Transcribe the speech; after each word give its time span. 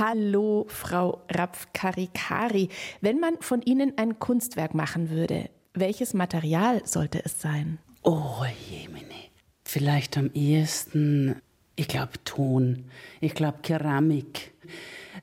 Hallo, 0.00 0.64
Frau 0.66 1.20
Rapf-Karikari. 1.28 2.70
Wenn 3.02 3.20
man 3.20 3.36
von 3.40 3.60
Ihnen 3.60 3.98
ein 3.98 4.18
Kunstwerk 4.18 4.72
machen 4.72 5.10
würde, 5.10 5.50
welches 5.74 6.14
Material 6.14 6.80
sollte 6.86 7.22
es 7.22 7.38
sein? 7.38 7.78
Oh, 8.02 8.42
jemine. 8.70 9.04
Vielleicht 9.62 10.16
am 10.16 10.30
ehesten, 10.32 11.36
ich 11.76 11.86
glaube, 11.86 12.12
Ton. 12.24 12.86
Ich 13.20 13.34
glaube, 13.34 13.58
Keramik. 13.62 14.54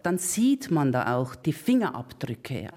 Dann 0.03 0.19
sieht 0.19 0.69
man 0.69 0.91
da 0.91 1.15
auch 1.15 1.33
die 1.33 1.53
Fingerabdrücke. 1.53 2.69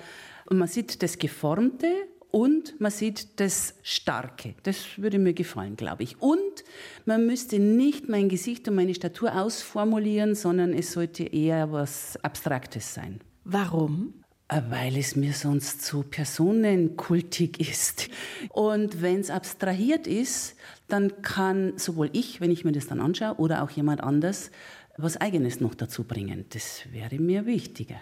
Und 0.49 0.57
man 0.57 0.69
sieht 0.69 1.03
das 1.03 1.19
Geformte 1.19 2.09
und 2.31 2.81
man 2.81 2.91
sieht 2.91 3.41
das 3.41 3.75
Starke. 3.83 4.55
Das 4.63 4.77
würde 4.97 5.19
mir 5.19 5.35
gefallen, 5.35 5.77
glaube 5.77 6.03
ich. 6.03 6.21
Und 6.21 6.65
man 7.05 7.27
müsste 7.27 7.59
nicht 7.59 8.09
mein 8.09 8.29
Gesicht 8.29 8.69
und 8.69 8.75
meine 8.75 8.95
Statur 8.95 9.41
ausformulieren, 9.41 10.35
sondern 10.35 10.73
es 10.73 10.93
sollte 10.93 11.25
eher 11.25 11.73
was 11.73 12.17
Abstraktes 12.23 12.95
sein. 12.95 13.21
Warum? 13.45 14.15
Äh, 14.49 14.63
weil 14.69 14.97
es 14.97 15.17
mir 15.17 15.33
sonst 15.33 15.83
zu 15.83 16.03
personenkultig 16.03 17.61
ist. 17.61 18.09
Und 18.51 19.03
wenn 19.03 19.21
es 19.21 19.31
abstrahiert 19.31 20.07
ist, 20.07 20.57
dann 20.89 21.23
kann 21.23 21.75
sowohl 21.77 22.11
ich, 22.13 22.41
wenn 22.41 22.51
ich 22.51 22.65
mir 22.65 22.73
das 22.73 22.87
dann 22.87 23.01
anschaue, 23.01 23.37
oder 23.37 23.63
auch 23.63 23.71
jemand 23.71 24.03
anders 24.03 24.51
was 24.97 25.17
Eigenes 25.17 25.61
noch 25.61 25.75
dazu 25.75 26.05
bringen. 26.05 26.47
Das 26.51 26.83
wäre 26.93 27.19
mir 27.19 27.47
wichtiger. 27.47 27.97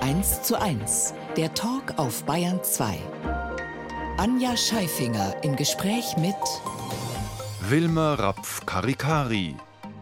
1 0.00 0.42
zu 0.42 0.60
1, 0.60 1.14
der 1.36 1.52
Talk 1.52 1.98
auf 1.98 2.24
Bayern 2.24 2.64
2. 2.64 2.98
Anja 4.16 4.56
Scheifinger 4.56 5.34
im 5.44 5.54
Gespräch 5.54 6.16
mit 6.16 6.34
Wilma 7.68 8.14
Rapf-Karikari. 8.14 9.54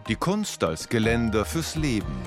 Die 0.07 0.15
Kunst 0.15 0.63
als 0.63 0.89
Geländer 0.89 1.45
fürs 1.45 1.75
Leben. 1.75 2.23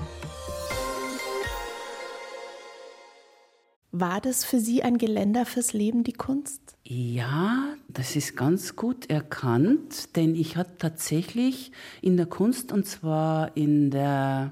War 3.93 4.19
das 4.19 4.43
für 4.43 4.59
Sie 4.59 4.83
ein 4.83 4.97
Geländer 4.97 5.45
fürs 5.45 5.71
Leben, 5.71 6.03
die 6.03 6.13
Kunst? 6.13 6.61
Ja, 6.83 7.75
das 7.87 8.17
ist 8.17 8.35
ganz 8.35 8.75
gut 8.75 9.09
erkannt, 9.09 10.17
denn 10.17 10.35
ich 10.35 10.57
hatte 10.57 10.77
tatsächlich 10.79 11.71
in 12.01 12.17
der 12.17 12.25
Kunst, 12.25 12.73
und 12.73 12.85
zwar 12.85 13.55
in 13.55 13.89
der 13.89 14.51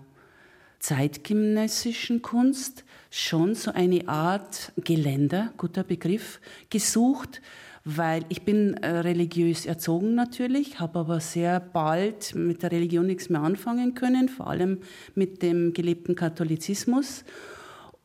zeitgenössischen 0.79 2.21
Kunst, 2.21 2.84
schon 3.15 3.55
so 3.55 3.71
eine 3.71 4.09
Art 4.09 4.73
Geländer, 4.75 5.53
guter 5.55 5.83
Begriff, 5.85 6.41
gesucht, 6.69 7.41
weil 7.85 8.25
ich 8.27 8.41
bin 8.41 8.73
äh, 8.73 8.89
religiös 8.89 9.65
erzogen 9.65 10.15
natürlich, 10.15 10.81
habe 10.81 10.99
aber 10.99 11.21
sehr 11.21 11.61
bald 11.61 12.35
mit 12.35 12.61
der 12.61 12.73
Religion 12.73 13.05
nichts 13.05 13.29
mehr 13.29 13.41
anfangen 13.41 13.93
können, 13.93 14.27
vor 14.27 14.47
allem 14.47 14.79
mit 15.13 15.41
dem 15.41 15.71
gelebten 15.71 16.15
Katholizismus. 16.15 17.23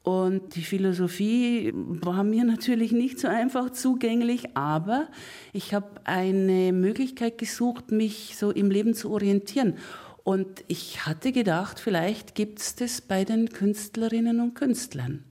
Und 0.05 0.55
die 0.55 0.63
Philosophie 0.63 1.73
war 1.75 2.23
mir 2.23 2.45
natürlich 2.45 2.93
nicht 2.93 3.19
so 3.19 3.27
einfach 3.27 3.71
zugänglich, 3.71 4.57
aber 4.57 5.09
ich 5.53 5.75
habe 5.75 5.89
eine 6.05 6.73
Möglichkeit 6.73 7.37
gesucht, 7.37 7.91
mich 7.91 8.37
so 8.37 8.53
im 8.53 8.71
Leben 8.71 8.95
zu 8.95 9.11
orientieren. 9.11 9.75
Und 10.25 10.65
ich 10.69 11.07
hatte 11.07 11.33
gedacht, 11.33 11.81
vielleicht 11.81 12.35
gibt 12.35 12.61
es 12.61 12.75
das 12.77 13.01
bei 13.01 13.25
den 13.25 13.49
Künstlerinnen 13.49 14.41
und 14.41 14.55
Künstlern. 14.55 15.25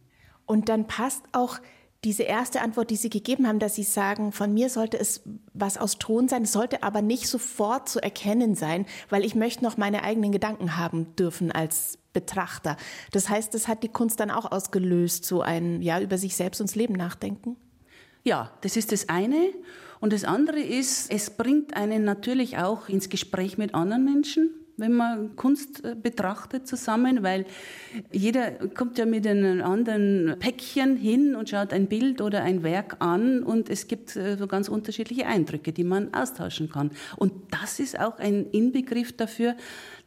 Und 0.45 0.69
dann 0.69 0.87
passt 0.87 1.23
auch 1.31 1.59
diese 2.03 2.23
erste 2.23 2.61
Antwort, 2.61 2.91
die 2.91 2.95
Sie 2.95 3.09
gegeben 3.09 3.45
haben, 3.47 3.59
dass 3.59 3.75
Sie 3.75 3.83
sagen, 3.83 4.31
von 4.31 4.53
mir 4.53 4.69
sollte 4.69 4.97
es 4.97 5.21
was 5.53 5.77
aus 5.77 5.97
Ton 5.99 6.29
sein, 6.29 6.43
es 6.43 6.53
sollte 6.53 6.81
aber 6.81 7.01
nicht 7.01 7.27
sofort 7.27 7.89
zu 7.89 8.01
erkennen 8.01 8.55
sein, 8.55 8.85
weil 9.09 9.25
ich 9.25 9.35
möchte 9.35 9.63
noch 9.63 9.75
meine 9.75 10.03
eigenen 10.03 10.31
Gedanken 10.31 10.77
haben 10.77 11.15
dürfen 11.17 11.51
als 11.51 11.97
Betrachter. 12.13 12.77
Das 13.11 13.29
heißt, 13.29 13.53
das 13.53 13.67
hat 13.67 13.83
die 13.83 13.89
Kunst 13.89 14.19
dann 14.19 14.31
auch 14.31 14.51
ausgelöst, 14.51 15.25
so 15.25 15.41
ein, 15.41 15.81
ja, 15.81 15.99
über 15.99 16.17
sich 16.17 16.35
selbst 16.35 16.61
und 16.61 16.69
das 16.69 16.75
Leben 16.75 16.93
nachdenken? 16.93 17.57
Ja, 18.23 18.51
das 18.61 18.77
ist 18.77 18.91
das 18.91 19.09
eine. 19.09 19.49
Und 19.99 20.13
das 20.13 20.23
andere 20.23 20.61
ist, 20.61 21.11
es 21.11 21.29
bringt 21.29 21.75
einen 21.75 22.05
natürlich 22.05 22.57
auch 22.57 22.87
ins 22.87 23.09
Gespräch 23.09 23.57
mit 23.57 23.75
anderen 23.75 24.05
Menschen 24.05 24.49
wenn 24.79 24.93
man 24.93 25.35
Kunst 25.35 25.83
äh, 25.83 25.95
betrachtet 25.95 26.67
zusammen, 26.67 27.23
weil 27.23 27.45
jeder 28.11 28.51
kommt 28.69 28.97
ja 28.97 29.05
mit 29.05 29.27
einem 29.27 29.61
anderen 29.61 30.35
Päckchen 30.39 30.95
hin 30.95 31.35
und 31.35 31.49
schaut 31.49 31.73
ein 31.73 31.87
Bild 31.87 32.21
oder 32.21 32.43
ein 32.43 32.63
Werk 32.63 32.97
an 32.99 33.43
und 33.43 33.69
es 33.69 33.87
gibt 33.87 34.15
äh, 34.15 34.37
so 34.37 34.47
ganz 34.47 34.69
unterschiedliche 34.69 35.25
Eindrücke, 35.25 35.73
die 35.73 35.83
man 35.83 36.13
austauschen 36.13 36.69
kann. 36.69 36.91
Und 37.17 37.33
das 37.51 37.79
ist 37.79 37.99
auch 37.99 38.19
ein 38.19 38.47
Inbegriff 38.51 39.15
dafür, 39.15 39.55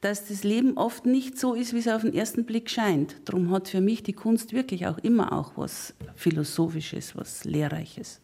dass 0.00 0.26
das 0.26 0.42
Leben 0.42 0.76
oft 0.76 1.06
nicht 1.06 1.38
so 1.38 1.54
ist, 1.54 1.74
wie 1.74 1.78
es 1.78 1.88
auf 1.88 2.02
den 2.02 2.14
ersten 2.14 2.44
Blick 2.44 2.70
scheint. 2.70 3.16
Darum 3.24 3.50
hat 3.50 3.68
für 3.68 3.80
mich 3.80 4.02
die 4.02 4.14
Kunst 4.14 4.52
wirklich 4.52 4.86
auch 4.86 4.98
immer 4.98 5.32
auch 5.32 5.52
was 5.56 5.94
Philosophisches, 6.16 7.14
was 7.16 7.44
Lehrreiches. 7.44 8.21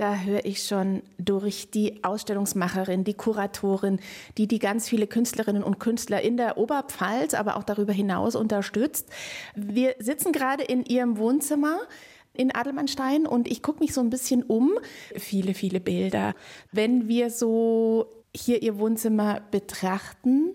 Da 0.00 0.16
höre 0.16 0.46
ich 0.46 0.62
schon 0.62 1.02
durch 1.18 1.70
die 1.70 2.02
Ausstellungsmacherin, 2.04 3.04
die 3.04 3.12
Kuratorin, 3.12 4.00
die 4.38 4.48
die 4.48 4.58
ganz 4.58 4.88
viele 4.88 5.06
Künstlerinnen 5.06 5.62
und 5.62 5.78
Künstler 5.78 6.22
in 6.22 6.38
der 6.38 6.56
Oberpfalz, 6.56 7.34
aber 7.34 7.56
auch 7.56 7.64
darüber 7.64 7.92
hinaus 7.92 8.34
unterstützt. 8.34 9.10
Wir 9.54 9.94
sitzen 9.98 10.32
gerade 10.32 10.64
in 10.64 10.86
ihrem 10.86 11.18
Wohnzimmer 11.18 11.80
in 12.32 12.50
Adelmannstein 12.50 13.26
und 13.26 13.46
ich 13.46 13.62
gucke 13.62 13.80
mich 13.80 13.92
so 13.92 14.00
ein 14.00 14.08
bisschen 14.08 14.42
um. 14.42 14.78
Viele, 15.14 15.52
viele 15.52 15.80
Bilder. 15.80 16.32
Wenn 16.72 17.06
wir 17.06 17.28
so 17.28 18.06
hier 18.34 18.62
ihr 18.62 18.78
Wohnzimmer 18.78 19.42
betrachten, 19.50 20.54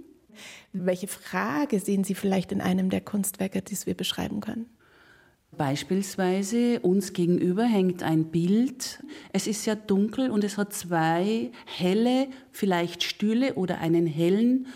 welche 0.74 1.08
Frage 1.08 1.80
sehen 1.80 2.04
Sie 2.04 2.16
vielleicht 2.16 2.52
in 2.52 2.62
einem 2.62 2.90
der 2.90 3.02
Kunstwerke, 3.02 3.62
die 3.62 3.78
wir 3.86 3.94
beschreiben 3.94 4.40
können? 4.40 4.75
Beispielsweise 5.58 6.80
uns 6.82 7.14
gegenüber 7.14 7.64
hängt 7.64 8.04
ein 8.04 8.26
Bild. 8.26 9.04
Es 9.32 9.48
ist 9.48 9.64
sehr 9.64 9.76
dunkel 9.76 10.30
und 10.30 10.44
es 10.44 10.58
hat 10.58 10.74
zwei 10.74 11.52
helle, 11.66 12.28
vielleicht 12.52 13.04
Stühle 13.04 13.56
oder 13.56 13.80
einen 13.80 14.06
hellen 14.06 14.68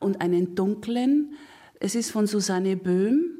und 0.00 0.20
einen 0.20 0.54
dunklen. 0.54 1.34
Es 1.80 1.94
ist 1.94 2.10
von 2.10 2.26
Susanne 2.26 2.76
Böhm, 2.76 3.38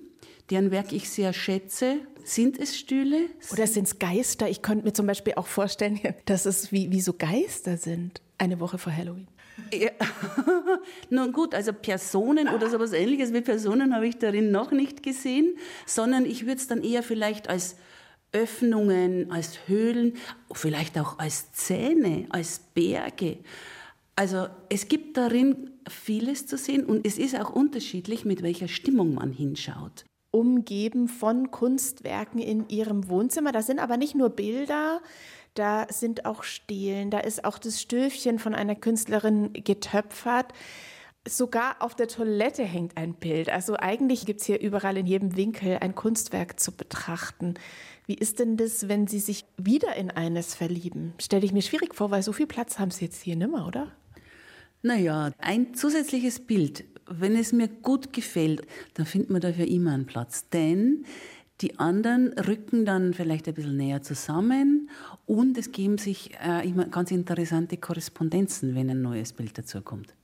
deren 0.50 0.70
Werk 0.70 0.92
ich 0.92 1.10
sehr 1.10 1.32
schätze. 1.32 1.96
Sind 2.24 2.58
es 2.58 2.78
Stühle? 2.78 3.26
Oder 3.52 3.66
sind 3.66 3.86
es 3.86 3.98
Geister? 3.98 4.48
Ich 4.48 4.62
könnte 4.62 4.84
mir 4.84 4.92
zum 4.92 5.06
Beispiel 5.06 5.34
auch 5.36 5.46
vorstellen, 5.46 5.98
dass 6.24 6.46
es 6.46 6.72
wie, 6.72 6.90
wie 6.90 7.00
so 7.00 7.12
Geister 7.12 7.76
sind. 7.76 8.20
Eine 8.38 8.60
Woche 8.60 8.78
vor 8.78 8.94
Halloween. 8.94 9.28
Ja. 9.72 9.90
Nun 11.10 11.32
gut, 11.32 11.54
also 11.54 11.72
Personen 11.72 12.48
oder 12.48 12.70
sowas 12.70 12.92
ähnliches 12.92 13.32
wie 13.32 13.40
Personen 13.40 13.94
habe 13.94 14.06
ich 14.06 14.18
darin 14.18 14.50
noch 14.50 14.70
nicht 14.70 15.02
gesehen, 15.02 15.56
sondern 15.86 16.24
ich 16.24 16.46
würde 16.46 16.56
es 16.56 16.66
dann 16.66 16.82
eher 16.82 17.02
vielleicht 17.02 17.48
als 17.48 17.76
Öffnungen, 18.32 19.30
als 19.30 19.68
Höhlen, 19.68 20.14
vielleicht 20.52 20.98
auch 20.98 21.18
als 21.18 21.52
Zähne, 21.52 22.26
als 22.30 22.60
Berge. 22.74 23.38
Also 24.16 24.48
es 24.68 24.88
gibt 24.88 25.16
darin 25.16 25.70
vieles 25.88 26.46
zu 26.46 26.58
sehen 26.58 26.84
und 26.84 27.06
es 27.06 27.18
ist 27.18 27.38
auch 27.38 27.50
unterschiedlich, 27.50 28.24
mit 28.24 28.42
welcher 28.42 28.68
Stimmung 28.68 29.14
man 29.14 29.32
hinschaut. 29.32 30.04
Umgeben 30.30 31.08
von 31.08 31.50
Kunstwerken 31.50 32.40
in 32.40 32.68
ihrem 32.68 33.08
Wohnzimmer. 33.08 33.50
Das 33.52 33.66
sind 33.66 33.78
aber 33.78 33.96
nicht 33.96 34.14
nur 34.14 34.28
Bilder, 34.28 35.00
da 35.58 35.86
sind 35.90 36.24
auch 36.24 36.44
Stelen, 36.44 37.10
da 37.10 37.18
ist 37.18 37.44
auch 37.44 37.58
das 37.58 37.80
Stöfchen 37.80 38.38
von 38.38 38.54
einer 38.54 38.74
Künstlerin 38.74 39.52
getöpfert. 39.52 40.52
Sogar 41.26 41.76
auf 41.80 41.94
der 41.94 42.08
Toilette 42.08 42.62
hängt 42.62 42.96
ein 42.96 43.14
Bild. 43.14 43.50
Also 43.50 43.76
eigentlich 43.76 44.24
gibt 44.24 44.40
es 44.40 44.46
hier 44.46 44.60
überall 44.60 44.96
in 44.96 45.06
jedem 45.06 45.36
Winkel 45.36 45.78
ein 45.80 45.94
Kunstwerk 45.94 46.60
zu 46.60 46.72
betrachten. 46.72 47.54
Wie 48.06 48.14
ist 48.14 48.38
denn 48.38 48.56
das, 48.56 48.88
wenn 48.88 49.06
Sie 49.06 49.18
sich 49.18 49.44
wieder 49.56 49.96
in 49.96 50.10
eines 50.10 50.54
verlieben? 50.54 51.12
Stelle 51.18 51.44
ich 51.44 51.52
mir 51.52 51.62
schwierig 51.62 51.94
vor, 51.94 52.10
weil 52.10 52.22
so 52.22 52.32
viel 52.32 52.46
Platz 52.46 52.78
haben 52.78 52.90
Sie 52.90 53.04
jetzt 53.04 53.22
hier 53.22 53.36
nimmer, 53.36 53.66
oder? 53.66 53.92
Naja, 54.82 55.32
ein 55.38 55.74
zusätzliches 55.74 56.40
Bild. 56.40 56.84
Wenn 57.10 57.36
es 57.36 57.52
mir 57.52 57.68
gut 57.68 58.12
gefällt, 58.12 58.66
dann 58.94 59.06
findet 59.06 59.30
man 59.30 59.40
dafür 59.40 59.66
immer 59.66 59.92
einen 59.92 60.06
Platz. 60.06 60.48
Denn 60.50 61.04
die 61.60 61.78
anderen 61.78 62.32
rücken 62.34 62.84
dann 62.84 63.14
vielleicht 63.14 63.48
ein 63.48 63.54
bisschen 63.54 63.76
näher 63.76 64.02
zusammen 64.02 64.90
und 65.26 65.58
es 65.58 65.72
geben 65.72 65.98
sich 65.98 66.32
äh, 66.40 66.68
immer 66.68 66.86
ganz 66.86 67.10
interessante 67.10 67.76
Korrespondenzen, 67.76 68.74
wenn 68.74 68.88
ein 68.90 69.02
neues 69.02 69.32
Bild 69.32 69.58
dazu 69.58 69.80
kommt. 69.80 70.14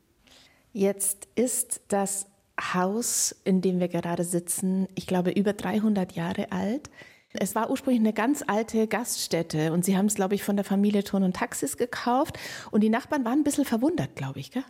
Jetzt 0.72 1.28
ist 1.34 1.82
das 1.88 2.26
Haus, 2.60 3.34
in 3.44 3.60
dem 3.60 3.80
wir 3.80 3.88
gerade 3.88 4.24
sitzen, 4.24 4.86
ich 4.94 5.06
glaube 5.06 5.32
über 5.32 5.52
300 5.52 6.12
Jahre 6.12 6.52
alt. 6.52 6.88
Es 7.32 7.56
war 7.56 7.68
ursprünglich 7.68 8.00
eine 8.00 8.12
ganz 8.12 8.44
alte 8.46 8.86
Gaststätte 8.86 9.72
und 9.72 9.84
Sie 9.84 9.96
haben 9.96 10.06
es, 10.06 10.14
glaube 10.14 10.36
ich, 10.36 10.44
von 10.44 10.54
der 10.54 10.64
Familie 10.64 11.02
Ton 11.02 11.24
und 11.24 11.34
Taxis 11.34 11.76
gekauft 11.76 12.38
und 12.70 12.82
die 12.82 12.90
Nachbarn 12.90 13.24
waren 13.24 13.40
ein 13.40 13.44
bisschen 13.44 13.64
verwundert, 13.64 14.14
glaube 14.14 14.38
ich, 14.38 14.52
gell? 14.52 14.64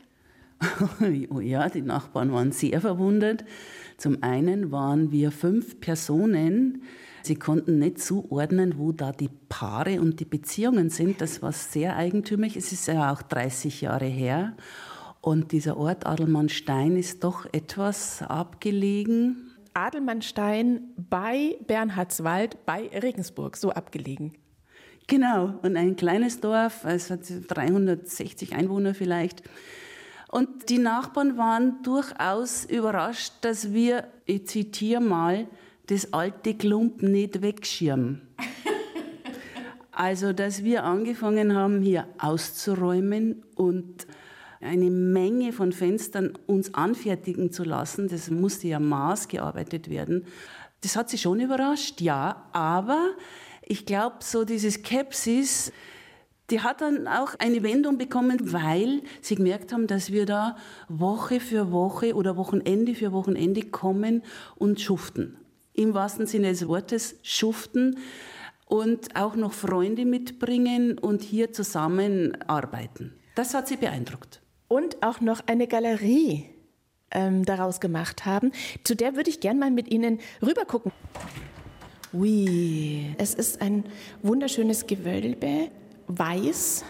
oh 1.31 1.41
ja, 1.41 1.69
die 1.69 1.83
Nachbarn 1.83 2.33
waren 2.33 2.53
sehr 2.53 2.81
verwundert. 2.81 3.45
Zum 3.97 4.23
einen 4.23 4.73
waren 4.73 5.11
wir 5.13 5.31
fünf 5.31 5.81
Personen. 5.81 6.83
Sie 7.23 7.37
konnten 7.37 7.79
nicht 7.79 8.01
zuordnen, 8.01 8.79
wo 8.79 8.93
da 8.93 9.13
die 9.13 9.31
Paare 9.49 10.01
und 10.01 10.21
die 10.21 10.25
Beziehungen 10.25 10.91
sind. 10.91 11.21
Das 11.21 11.41
war 11.41 11.53
sehr 11.53 11.97
eigentümlich. 11.97 12.57
Es 12.57 12.73
ist 12.73 12.87
ja 12.87 13.13
auch 13.13 13.23
30 13.23 13.81
Jahre 13.81 14.07
her. 14.07 14.57
Und 15.21 15.53
dieser 15.53 15.79
Ort 15.79 16.07
Adelmannstein 16.07 16.97
ist 16.97 17.25
doch 17.25 17.47
etwas 17.53 18.21
abgelegen. 18.21 19.53
Adelmannstein 19.73 20.83
bei 20.97 21.57
Bernhardswald 21.67 22.67
bei 22.67 22.89
Regensburg, 22.89 23.57
so 23.57 23.71
abgelegen. 23.71 24.35
Genau, 25.07 25.59
und 25.63 25.77
ein 25.77 25.97
kleines 25.97 26.41
Dorf, 26.41 26.85
es 26.85 27.11
hat 27.11 27.21
360 27.49 28.55
Einwohner 28.55 28.95
vielleicht. 28.95 29.43
Und 30.35 30.69
die 30.69 30.79
Nachbarn 30.79 31.39
waren 31.39 31.81
durchaus 31.85 32.65
überrascht, 32.65 33.35
dass 33.43 33.73
wir, 33.73 34.09
ich 34.25 34.49
zitiere 34.49 35.01
mal, 35.01 35.47
das 35.87 36.13
alte 36.13 36.55
Klump 36.55 37.03
nicht 37.03 37.41
wegschirmen. 37.41 38.23
Also, 39.97 40.33
dass 40.33 40.65
wir 40.65 40.83
angefangen 40.83 41.55
haben, 41.55 41.81
hier 41.81 42.09
auszuräumen 42.19 43.45
und 43.55 44.09
eine 44.61 44.91
Menge 44.91 45.53
von 45.53 45.71
Fenstern 45.71 46.37
uns 46.49 46.75
anfertigen 46.75 47.53
zu 47.53 47.63
lassen, 47.63 48.09
das 48.09 48.29
musste 48.29 48.67
ja 48.67 48.81
maßgearbeitet 48.81 49.89
werden. 49.89 50.27
Das 50.81 50.97
hat 50.97 51.11
sie 51.11 51.19
schon 51.19 51.39
überrascht, 51.39 52.01
ja, 52.01 52.49
aber 52.51 53.11
ich 53.63 53.87
glaube, 53.87 54.17
so 54.19 54.45
diese 54.45 54.73
Skepsis, 54.73 55.71
die 56.51 56.61
hat 56.61 56.81
dann 56.81 57.09
auch 57.09 57.35
eine 57.39 57.63
Wendung 57.63 57.97
bekommen, 57.97 58.53
weil 58.53 59.03
sie 59.23 59.37
gemerkt 59.37 59.73
haben, 59.73 59.87
dass 59.87 60.13
wir 60.13 60.27
da 60.27 60.57
Woche 60.89 61.41
für 61.41 61.73
Woche 61.73 62.15
oder 62.15 62.37
Wochenende 62.37 62.95
für 62.95 63.13
Wochenende 63.13 63.63
kommen 63.63 64.23
und 64.57 64.81
schuften. 64.81 65.39
Im 65.73 65.95
wahrsten 65.95 66.27
Sinne 66.27 66.51
des 66.51 66.69
Wortes 66.69 67.17
schuften 67.23 67.99
und 68.67 69.17
auch 69.17 69.37
noch 69.37 69.53
Freunde 69.53 70.05
mitbringen 70.05 70.99
und 70.99 71.23
hier 71.23 71.53
zusammenarbeiten. 71.53 73.15
Das 73.35 73.55
hat 73.55 73.67
sie 73.67 73.77
beeindruckt. 73.77 74.41
Und 74.69 75.03
auch 75.03 75.21
noch 75.21 75.41
eine 75.47 75.67
Galerie 75.67 76.51
ähm, 77.11 77.45
daraus 77.45 77.81
gemacht 77.81 78.27
haben. 78.27 78.53
Zu 78.85 78.95
der 78.95 79.17
würde 79.17 79.31
ich 79.31 79.41
gerne 79.41 79.61
mal 79.61 79.71
mit 79.71 79.91
Ihnen 79.91 80.21
rübergucken. 80.43 80.93
Ui, 82.13 83.15
es 83.19 83.35
ist 83.35 83.61
ein 83.61 83.85
wunderschönes 84.23 84.87
Gewölbe 84.87 85.71
weiß. 86.09 86.85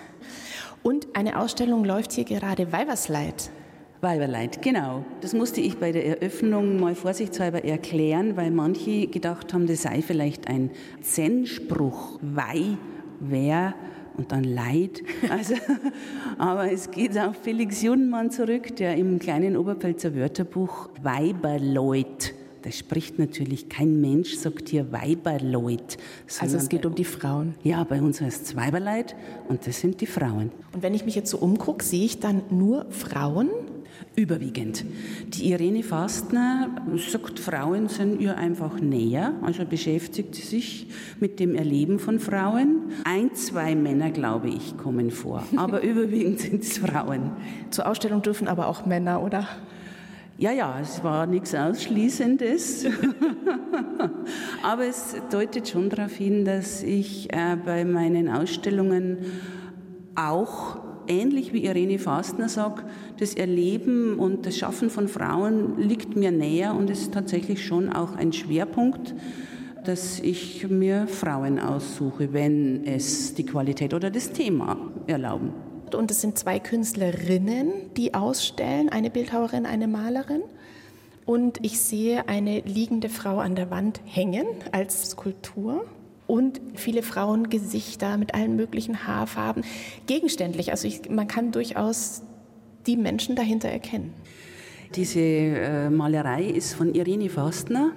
Und 0.83 1.17
eine 1.17 1.41
Ausstellung 1.41 1.85
läuft 1.85 2.13
hier 2.13 2.25
gerade, 2.25 2.73
Weibersleid. 2.73 3.51
Weiberleid, 4.01 4.61
genau. 4.61 5.05
Das 5.23 5.33
musste 5.33 5.61
ich 5.63 5.79
bei 5.79 5.91
der 5.91 6.07
Eröffnung 6.21 6.79
mal 6.79 6.95
vorsichtshalber 6.95 7.65
erklären, 7.65 8.37
weil 8.37 8.51
manche 8.51 9.07
gedacht 9.07 9.55
haben, 9.55 9.67
das 9.67 9.83
sei 9.83 10.03
vielleicht 10.03 10.47
ein 10.47 10.71
Zen-Spruch. 11.01 12.19
Wei, 12.21 12.77
wer 13.21 13.75
und 14.17 14.31
dann 14.31 14.45
Leid. 14.45 15.03
Also, 15.31 15.55
aber 16.39 16.71
es 16.71 16.91
geht 16.91 17.19
auf 17.19 17.37
Felix 17.43 17.83
Junmann 17.83 18.31
zurück, 18.31 18.77
der 18.77 18.97
im 18.97 19.19
kleinen 19.19 19.57
Oberpfälzer 19.57 20.15
Wörterbuch 20.15 20.91
Weiberleut 21.03 22.35
das 22.65 22.79
spricht 22.79 23.19
natürlich 23.19 23.69
kein 23.69 24.01
Mensch, 24.01 24.37
sagt 24.37 24.71
hier 24.71 24.91
Weiberleut. 24.91 25.99
Also 26.41 26.57
es 26.57 26.71
geht 26.71 26.87
um 26.87 26.95
die 26.95 27.05
Frauen. 27.05 27.55
Ja, 27.63 27.85
bei 27.85 28.01
uns 28.01 28.23
heißt 28.23 28.47
es 28.47 28.57
Weiberleut 28.57 29.15
und 29.49 29.67
das 29.67 29.81
sind 29.81 30.01
die 30.01 30.07
Frauen. 30.07 30.51
Und 30.73 30.83
wenn 30.83 30.95
ich 30.95 31.05
mich 31.05 31.15
jetzt 31.15 31.31
so 31.31 31.39
umgucke, 31.39 31.85
sehe 31.85 32.07
ich 32.07 32.21
dann 32.21 32.43
nur 32.49 32.87
Frauen? 32.91 33.51
Überwiegend. 34.17 34.85
Die 35.29 35.51
Irene 35.51 35.83
Fastner 35.83 36.71
sagt, 37.11 37.39
Frauen 37.39 37.89
sind 37.89 38.21
ihr 38.21 38.37
einfach 38.39 38.81
näher, 38.81 39.35
also 39.43 39.65
beschäftigt 39.65 40.35
sie 40.35 40.43
sich 40.43 40.87
mit 41.21 41.41
dem 41.41 41.55
Erleben 41.55 41.99
von 41.99 42.19
Frauen. 42.19 42.93
Ein, 43.05 43.35
zwei 43.35 43.75
Männer, 43.75 44.11
glaube 44.11 44.49
ich, 44.49 44.77
kommen 44.79 45.11
vor, 45.11 45.45
aber 45.57 45.83
überwiegend 45.83 46.41
sind 46.41 46.63
es 46.63 46.79
Frauen. 46.79 47.33
Zur 47.71 47.87
Ausstellung 47.87 48.23
dürfen 48.23 48.49
aber 48.49 48.69
auch 48.69 48.87
Männer, 48.87 49.23
oder? 49.23 49.49
Ja, 50.37 50.51
ja, 50.51 50.81
es 50.83 51.05
war 51.05 51.27
nichts 51.27 51.55
Ausschließendes. 51.55 52.87
Aber 54.65 54.85
es 54.85 55.15
deutet 55.31 55.69
schon 55.69 55.91
darauf 55.91 56.13
hin, 56.13 56.45
dass 56.45 56.83
ich 56.83 57.33
äh, 57.33 57.57
bei 57.65 57.85
meinen 57.85 58.29
Ausstellungen 58.29 59.19
auch 60.17 60.79
ähnlich 61.07 61.53
wie 61.53 61.65
Irene 61.65 62.01
Fastner 62.01 62.49
sage, 62.49 62.83
das 63.19 63.35
Erleben 63.35 64.19
und 64.19 64.45
das 64.45 64.57
Schaffen 64.57 64.91
von 64.91 65.07
Frauen 65.07 65.79
liegt 65.79 66.17
mir 66.17 66.33
näher 66.33 66.75
und 66.75 66.91
ist 66.91 67.15
tatsächlich 67.15 67.65
schon 67.65 67.93
auch 67.93 68.17
ein 68.17 68.33
Schwerpunkt, 68.33 69.15
dass 69.85 70.19
ich 70.19 70.69
mir 70.69 71.07
Frauen 71.07 71.61
aussuche, 71.61 72.33
wenn 72.33 72.85
es 72.87 73.35
die 73.35 73.47
Qualität 73.47 73.95
oder 73.95 74.11
das 74.11 74.33
Thema 74.33 74.79
erlauben 75.07 75.74
und 75.95 76.11
es 76.11 76.21
sind 76.21 76.39
zwei 76.39 76.59
Künstlerinnen, 76.59 77.73
die 77.97 78.15
ausstellen, 78.15 78.89
eine 78.89 79.11
Bildhauerin, 79.11 79.67
eine 79.67 79.89
Malerin. 79.89 80.43
Und 81.27 81.65
ich 81.65 81.81
sehe 81.81 82.29
eine 82.29 82.61
liegende 82.61 83.09
Frau 83.09 83.39
an 83.39 83.55
der 83.55 83.71
Wand 83.71 84.01
hängen 84.05 84.47
als 84.73 85.11
Skulptur 85.11 85.87
und 86.27 86.61
viele 86.75 87.03
Frauengesichter 87.03 88.17
mit 88.19 88.35
allen 88.35 88.57
möglichen 88.57 89.07
Haarfarben. 89.07 89.65
Gegenständlich, 90.07 90.71
also 90.71 90.87
ich, 90.87 91.09
man 91.09 91.29
kann 91.29 91.53
durchaus 91.53 92.23
die 92.87 92.97
Menschen 92.97 93.37
dahinter 93.37 93.69
erkennen. 93.69 94.13
Diese 94.95 95.21
äh, 95.21 95.91
Malerei 95.91 96.45
ist 96.45 96.75
von 96.75 96.95
Irene 96.95 97.29
Fastner 97.29 97.93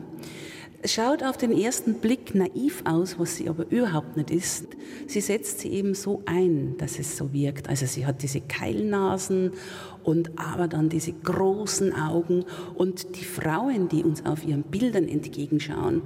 schaut 0.88 1.24
auf 1.24 1.38
den 1.38 1.51
ersten 1.51 1.95
Blick 1.95 2.36
naiv 2.36 2.84
aus, 2.86 3.18
was 3.19 3.36
sie 3.36 3.50
aber 3.50 3.69
überhaupt 3.69 4.18
nicht 4.18 4.31
ist. 4.31 4.68
Sie 5.07 5.22
setzt 5.22 5.60
sie 5.60 5.69
eben 5.69 5.94
so 5.94 6.22
ein, 6.25 6.75
dass 6.78 7.00
es 7.00 7.18
so 7.18 7.34
wirkt. 7.34 7.69
Also 7.69 7.86
sie 7.86 8.06
hat 8.06 8.22
diese 8.22 8.42
Keilnasen 8.42 9.51
und 10.04 10.38
aber 10.38 10.68
dann 10.68 10.89
diese 10.89 11.13
großen 11.13 11.94
Augen 11.94 12.45
und 12.75 13.18
die 13.18 13.25
Frauen, 13.25 13.89
die 13.89 14.04
uns 14.04 14.25
auf 14.25 14.45
ihren 14.45 14.63
Bildern 14.63 15.07
entgegenschauen, 15.07 16.04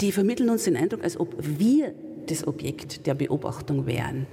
die 0.00 0.12
vermitteln 0.12 0.50
uns 0.50 0.64
den 0.64 0.76
Eindruck, 0.76 1.02
als 1.02 1.18
ob 1.18 1.34
wir 1.38 1.94
das 2.26 2.46
Objekt 2.46 3.06
der 3.06 3.14
Beobachtung 3.14 3.86
wären. 3.86 4.26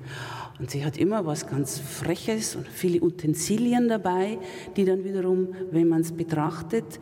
Und 0.60 0.72
sie 0.72 0.86
hat 0.86 0.98
immer 0.98 1.26
was 1.26 1.48
ganz 1.48 1.80
Freches 1.80 2.56
und 2.56 2.68
viele 2.68 3.02
Utensilien 3.02 3.90
dabei, 3.90 4.38
die 4.78 4.86
dann 4.86 5.04
wiederum, 5.04 5.50
wenn 5.72 5.90
man 5.90 6.02
es 6.02 6.12
betrachtet, 6.12 7.00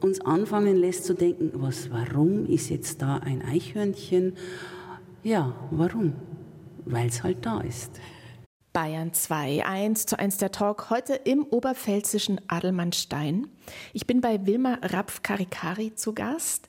uns 0.00 0.20
anfangen 0.20 0.76
lässt 0.76 1.04
zu 1.04 1.14
denken, 1.14 1.50
was, 1.54 1.90
warum 1.90 2.46
ist 2.46 2.70
jetzt 2.70 3.02
da 3.02 3.18
ein 3.18 3.42
Eichhörnchen? 3.42 4.34
Ja, 5.22 5.54
warum? 5.70 6.14
Weil 6.84 7.08
es 7.08 7.22
halt 7.22 7.44
da 7.44 7.60
ist. 7.60 8.00
Bayern 8.72 9.14
2, 9.14 9.64
1 9.64 10.04
zu 10.04 10.18
1 10.18 10.36
der 10.36 10.52
Talk, 10.52 10.90
heute 10.90 11.14
im 11.14 11.44
oberpfälzischen 11.44 12.40
Adelmannstein. 12.46 13.48
Ich 13.94 14.06
bin 14.06 14.20
bei 14.20 14.46
Wilma 14.46 14.78
Rapf-Karikari 14.82 15.94
zu 15.94 16.12
Gast. 16.12 16.68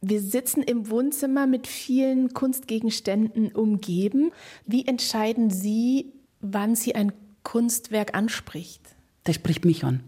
Wir 0.00 0.20
sitzen 0.20 0.62
im 0.62 0.90
Wohnzimmer 0.90 1.46
mit 1.46 1.68
vielen 1.68 2.34
Kunstgegenständen 2.34 3.52
umgeben. 3.52 4.32
Wie 4.66 4.86
entscheiden 4.86 5.50
Sie, 5.50 6.12
wann 6.40 6.74
Sie 6.74 6.96
ein 6.96 7.12
Kunstwerk 7.44 8.14
anspricht? 8.16 8.82
Das 9.22 9.36
spricht 9.36 9.64
mich 9.64 9.84
an. 9.84 10.02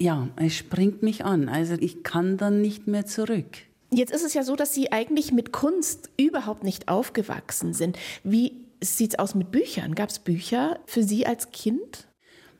Ja, 0.00 0.28
es 0.36 0.56
springt 0.56 1.02
mich 1.02 1.26
an. 1.26 1.50
Also 1.50 1.74
ich 1.78 2.02
kann 2.02 2.38
dann 2.38 2.62
nicht 2.62 2.86
mehr 2.86 3.04
zurück. 3.04 3.58
Jetzt 3.92 4.12
ist 4.12 4.24
es 4.24 4.32
ja 4.32 4.42
so, 4.42 4.56
dass 4.56 4.72
Sie 4.72 4.92
eigentlich 4.92 5.30
mit 5.30 5.52
Kunst 5.52 6.08
überhaupt 6.16 6.64
nicht 6.64 6.88
aufgewachsen 6.88 7.74
sind. 7.74 7.98
Wie 8.24 8.54
sieht 8.80 9.12
es 9.12 9.18
aus 9.18 9.34
mit 9.34 9.50
Büchern? 9.50 9.94
Gab 9.94 10.08
es 10.08 10.18
Bücher 10.18 10.78
für 10.86 11.02
Sie 11.02 11.26
als 11.26 11.50
Kind? 11.50 12.08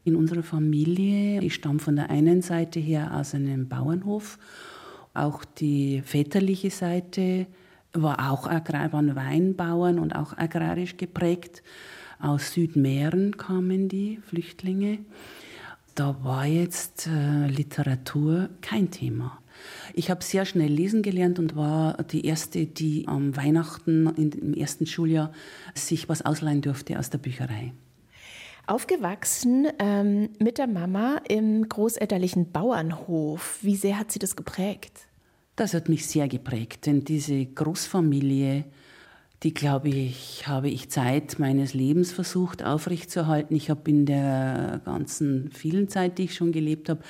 In 0.04 0.16
unserer 0.16 0.42
Familie, 0.42 1.40
ich 1.40 1.54
stamme 1.54 1.78
von 1.78 1.96
der 1.96 2.10
einen 2.10 2.42
Seite 2.42 2.78
her 2.78 3.12
aus 3.14 3.34
einem 3.34 3.68
Bauernhof, 3.68 4.38
auch 5.14 5.44
die 5.44 6.02
väterliche 6.02 6.70
Seite 6.70 7.46
war 7.92 8.30
auch 8.30 8.46
agrar, 8.46 8.92
waren 8.92 9.16
Weinbauern 9.16 9.98
und 9.98 10.14
auch 10.14 10.36
agrarisch 10.36 10.96
geprägt. 10.96 11.62
Aus 12.18 12.52
Südmähren 12.52 13.36
kamen 13.36 13.88
die 13.88 14.18
Flüchtlinge 14.26 14.98
da 16.00 16.16
war 16.22 16.46
jetzt 16.46 17.08
äh, 17.08 17.46
Literatur 17.46 18.48
kein 18.62 18.90
Thema. 18.90 19.38
Ich 19.92 20.10
habe 20.10 20.24
sehr 20.24 20.46
schnell 20.46 20.72
lesen 20.72 21.02
gelernt 21.02 21.38
und 21.38 21.56
war 21.56 22.02
die 22.04 22.24
erste, 22.24 22.64
die 22.64 23.06
am 23.06 23.36
Weihnachten 23.36 24.06
im 24.16 24.54
ersten 24.54 24.86
Schuljahr 24.86 25.30
sich 25.74 26.08
was 26.08 26.22
ausleihen 26.22 26.62
durfte 26.62 26.98
aus 26.98 27.10
der 27.10 27.18
Bücherei. 27.18 27.74
Aufgewachsen 28.66 29.68
ähm, 29.78 30.30
mit 30.38 30.56
der 30.56 30.68
Mama 30.68 31.20
im 31.28 31.68
großelterlichen 31.68 32.50
Bauernhof. 32.50 33.58
Wie 33.60 33.76
sehr 33.76 33.98
hat 33.98 34.10
sie 34.10 34.18
das 34.18 34.36
geprägt? 34.36 35.00
Das 35.54 35.74
hat 35.74 35.90
mich 35.90 36.06
sehr 36.06 36.28
geprägt, 36.28 36.86
denn 36.86 37.04
diese 37.04 37.44
Großfamilie 37.44 38.64
die, 39.42 39.54
glaube 39.54 39.88
ich, 39.88 40.46
habe 40.46 40.68
ich 40.68 40.90
Zeit 40.90 41.38
meines 41.38 41.72
Lebens 41.72 42.12
versucht 42.12 42.62
aufrechtzuerhalten. 42.62 43.56
Ich 43.56 43.70
habe 43.70 43.90
in 43.90 44.04
der 44.04 44.82
ganzen 44.84 45.50
vielen 45.52 45.88
Zeit, 45.88 46.18
die 46.18 46.24
ich 46.24 46.34
schon 46.34 46.52
gelebt 46.52 46.88
habe, 46.88 47.00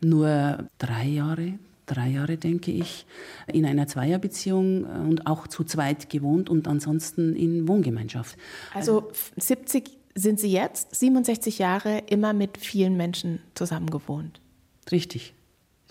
nur 0.00 0.68
drei 0.78 1.06
Jahre, 1.06 1.58
drei 1.84 2.08
Jahre 2.08 2.38
denke 2.38 2.72
ich, 2.72 3.06
in 3.46 3.66
einer 3.66 3.86
Zweierbeziehung 3.86 4.84
und 4.84 5.26
auch 5.26 5.46
zu 5.46 5.64
zweit 5.64 6.08
gewohnt 6.08 6.48
und 6.48 6.66
ansonsten 6.66 7.36
in 7.36 7.68
Wohngemeinschaft. 7.68 8.38
Also 8.72 9.10
70 9.36 9.98
sind 10.14 10.40
Sie 10.40 10.50
jetzt, 10.50 10.94
67 10.94 11.58
Jahre, 11.58 12.02
immer 12.08 12.32
mit 12.32 12.56
vielen 12.56 12.96
Menschen 12.96 13.40
zusammengewohnt. 13.54 14.40
Richtig, 14.90 15.34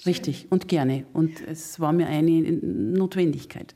richtig 0.06 0.48
und 0.50 0.68
gerne. 0.68 1.06
Und 1.14 1.42
es 1.48 1.80
war 1.80 1.94
mir 1.94 2.08
eine 2.08 2.32
Notwendigkeit. 2.32 3.76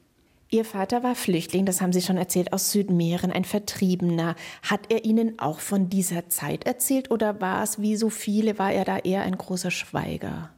Ihr 0.52 0.66
Vater 0.66 1.04
war 1.04 1.14
Flüchtling, 1.14 1.68
das 1.68 1.80
haben 1.80 1.94
Sie 1.94 2.02
schon 2.02 2.18
erzählt, 2.18 2.54
aus 2.54 2.72
Südmähren, 2.72 3.32
ein 3.32 3.46
Vertriebener. 3.46 4.36
Hat 4.64 4.92
er 4.92 5.06
Ihnen 5.06 5.38
auch 5.38 5.60
von 5.60 5.90
dieser 5.90 6.28
Zeit 6.30 6.66
erzählt 6.66 7.12
oder 7.12 7.40
war 7.40 7.62
es 7.62 7.80
wie 7.80 7.96
so 7.96 8.10
viele, 8.10 8.58
war 8.58 8.72
er 8.72 8.84
da 8.84 8.98
eher 8.98 9.22
ein 9.22 9.38
großer 9.38 9.70
Schweiger? 9.70 10.50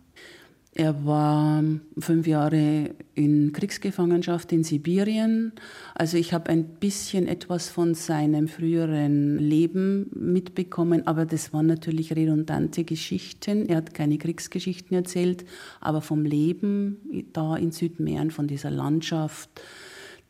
Er 0.73 1.05
war 1.05 1.61
fünf 1.97 2.25
Jahre 2.27 2.91
in 3.13 3.51
Kriegsgefangenschaft 3.51 4.53
in 4.53 4.63
Sibirien. 4.63 5.51
Also 5.95 6.15
ich 6.15 6.31
habe 6.31 6.49
ein 6.49 6.63
bisschen 6.63 7.27
etwas 7.27 7.67
von 7.67 7.93
seinem 7.93 8.47
früheren 8.47 9.37
Leben 9.37 10.09
mitbekommen, 10.15 11.05
aber 11.07 11.25
das 11.25 11.51
waren 11.51 11.65
natürlich 11.65 12.15
redundante 12.15 12.85
Geschichten. 12.85 13.65
Er 13.65 13.77
hat 13.77 13.93
keine 13.93 14.17
Kriegsgeschichten 14.17 14.95
erzählt, 14.95 15.43
aber 15.81 16.01
vom 16.01 16.23
Leben 16.23 17.25
da 17.33 17.57
in 17.57 17.71
Südmähren, 17.71 18.31
von 18.31 18.47
dieser 18.47 18.71
Landschaft, 18.71 19.49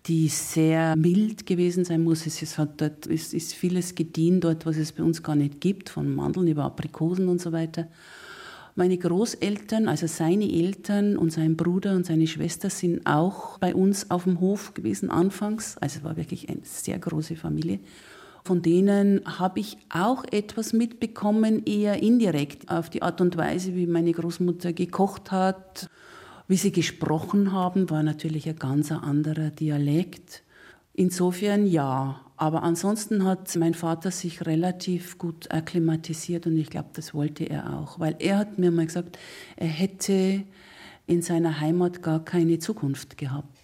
die 0.08 0.29
sehr 0.29 0.96
mild 0.96 1.46
gewesen 1.46 1.86
sein 1.86 2.03
muss. 2.03 2.25
Es, 2.25 2.58
hat 2.58 2.81
dort, 2.81 3.05
es 3.08 3.34
ist 3.34 3.53
vieles 3.53 3.96
gedient 3.96 4.43
dort, 4.43 4.65
was 4.65 4.77
es 4.77 4.91
bei 4.91 5.03
uns 5.03 5.22
gar 5.22 5.36
nicht 5.36 5.62
gibt, 5.62 5.89
von 5.89 6.13
Mandeln 6.13 6.48
über 6.48 6.63
Aprikosen 6.63 7.27
und 7.27 7.39
so 7.39 7.51
weiter. 7.51 7.88
Meine 8.75 8.98
Großeltern, 8.98 9.88
also 9.88 10.08
seine 10.08 10.50
Eltern 10.50 11.17
und 11.17 11.31
sein 11.31 11.58
Bruder 11.58 11.93
und 11.93 12.05
seine 12.05 12.25
Schwester 12.25 12.70
sind 12.70 13.05
auch 13.05 13.58
bei 13.60 13.75
uns 13.75 14.10
auf 14.10 14.24
dem 14.24 14.39
Hof 14.39 14.74
gewesen 14.74 15.12
anfangs. 15.12 15.77
Also 15.77 16.00
es 16.00 16.03
war 16.05 16.15
wirklich 16.15 16.50
eine 16.50 16.62
sehr 16.63 16.98
große 16.98 17.36
Familie. 17.36 17.79
Von 18.43 18.62
denen 18.62 19.22
habe 19.25 19.60
ich 19.60 19.77
auch 19.89 20.24
etwas 20.31 20.74
mitbekommen, 20.74 21.63
eher 21.65 22.01
indirekt, 22.01 22.72
auf 22.72 22.89
die 22.89 23.03
Art 23.03 23.22
und 23.22 23.38
Weise, 23.38 23.75
wie 23.75 23.86
meine 23.86 24.13
Großmutter 24.13 24.74
gekocht 24.74 25.31
hat, 25.31 25.89
wie 26.51 26.58
sie 26.58 26.74
gesprochen 26.74 27.53
haben, 27.53 27.89
war 27.89 28.03
natürlich 28.03 28.50
ein 28.50 28.58
ganz 28.58 28.91
anderer 28.91 29.51
Dialekt. 29.51 30.43
Insofern 30.93 31.65
ja, 31.65 32.20
aber 32.36 32.63
ansonsten 32.63 33.24
hat 33.24 33.55
mein 33.55 33.74
Vater 33.74 34.12
sich 34.12 34.46
relativ 34.46 35.17
gut 35.17 35.50
akklimatisiert 35.50 36.48
und 36.48 36.58
ich 36.58 36.70
glaube, 36.70 36.89
das 36.91 37.13
wollte 37.13 37.46
er 37.46 37.79
auch, 37.79 38.01
weil 38.01 38.17
er 38.20 38.38
hat 38.38 38.60
mir 38.60 38.70
mal 38.70 38.86
gesagt, 38.86 39.17
er 39.55 39.70
hätte 39.70 40.43
in 41.08 41.22
seiner 41.22 41.62
Heimat 41.62 42.03
gar 42.03 42.25
keine 42.25 42.60
Zukunft 42.60 43.17
gehabt. 43.17 43.61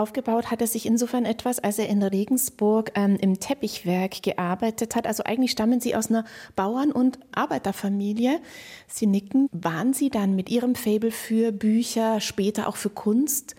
Aufgebaut 0.00 0.50
hat 0.50 0.60
er 0.60 0.66
sich 0.66 0.86
insofern 0.86 1.24
etwas, 1.24 1.58
als 1.58 1.78
er 1.78 1.88
in 1.88 2.02
Regensburg 2.02 2.92
ähm, 2.94 3.16
im 3.20 3.38
Teppichwerk 3.38 4.22
gearbeitet 4.22 4.96
hat. 4.96 5.06
Also 5.06 5.24
eigentlich 5.24 5.52
stammen 5.52 5.80
Sie 5.80 5.94
aus 5.94 6.10
einer 6.10 6.24
Bauern- 6.56 6.92
und 6.92 7.18
Arbeiterfamilie. 7.32 8.40
Sie 8.88 9.06
nicken. 9.06 9.48
Waren 9.52 9.92
Sie 9.92 10.10
dann 10.10 10.34
mit 10.34 10.50
Ihrem 10.50 10.74
Fabel 10.74 11.10
für 11.10 11.52
Bücher, 11.52 12.20
später 12.20 12.68
auch 12.68 12.76
für 12.76 12.90
Kunst, 12.90 13.54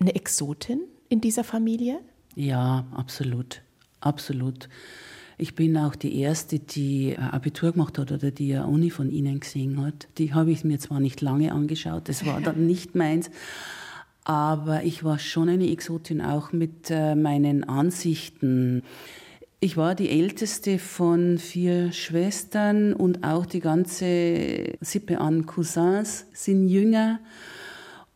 eine 0.00 0.14
Exotin 0.14 0.80
in 1.08 1.20
dieser 1.20 1.44
Familie? 1.44 2.00
Ja, 2.34 2.84
absolut 2.94 3.62
absolut. 4.04 4.68
Ich 5.36 5.56
bin 5.56 5.76
auch 5.76 5.96
die 5.96 6.20
Erste, 6.20 6.60
die 6.60 7.16
Abitur 7.18 7.72
gemacht 7.72 7.98
hat 7.98 8.12
oder 8.12 8.30
die 8.30 8.54
eine 8.54 8.66
Uni 8.68 8.90
von 8.90 9.10
Ihnen 9.10 9.40
gesehen 9.40 9.84
hat. 9.84 10.06
Die 10.18 10.32
habe 10.32 10.52
ich 10.52 10.62
mir 10.62 10.78
zwar 10.78 11.00
nicht 11.00 11.20
lange 11.20 11.52
angeschaut, 11.52 12.08
das 12.08 12.24
war 12.24 12.40
dann 12.40 12.66
nicht 12.68 12.94
meins, 12.94 13.30
aber 14.24 14.82
ich 14.84 15.04
war 15.04 15.18
schon 15.18 15.48
eine 15.48 15.70
Exotin 15.70 16.20
auch 16.20 16.52
mit 16.52 16.90
äh, 16.90 17.14
meinen 17.14 17.64
Ansichten. 17.64 18.82
Ich 19.60 19.76
war 19.76 19.94
die 19.94 20.10
älteste 20.10 20.78
von 20.78 21.38
vier 21.38 21.92
Schwestern 21.92 22.92
und 22.94 23.24
auch 23.24 23.46
die 23.46 23.60
ganze 23.60 24.74
Sippe 24.80 25.20
an 25.20 25.46
Cousins 25.46 26.26
sind 26.32 26.68
jünger. 26.68 27.20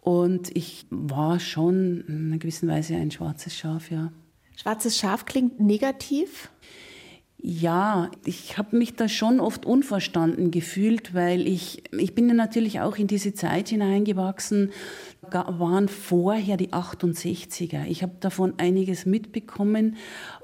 Und 0.00 0.54
ich 0.56 0.86
war 0.90 1.38
schon 1.38 2.04
in 2.08 2.28
einer 2.28 2.38
gewissen 2.38 2.68
Weise 2.68 2.96
ein 2.96 3.10
schwarzes 3.10 3.54
Schaf, 3.54 3.90
ja. 3.90 4.10
Schwarzes 4.56 4.98
Schaf 4.98 5.26
klingt 5.26 5.60
negativ. 5.60 6.50
Ja, 7.40 8.10
ich 8.24 8.58
habe 8.58 8.76
mich 8.76 8.96
da 8.96 9.08
schon 9.08 9.38
oft 9.38 9.64
unverstanden 9.64 10.50
gefühlt, 10.50 11.14
weil 11.14 11.46
ich, 11.46 11.84
ich 11.92 12.14
bin 12.14 12.28
ja 12.28 12.34
natürlich 12.34 12.80
auch 12.80 12.96
in 12.96 13.06
diese 13.06 13.32
Zeit 13.32 13.68
hineingewachsen, 13.68 14.72
waren 15.22 15.88
vorher 15.88 16.56
die 16.56 16.70
68er. 16.72 17.86
Ich 17.86 18.02
habe 18.02 18.14
davon 18.18 18.54
einiges 18.58 19.06
mitbekommen 19.06 19.96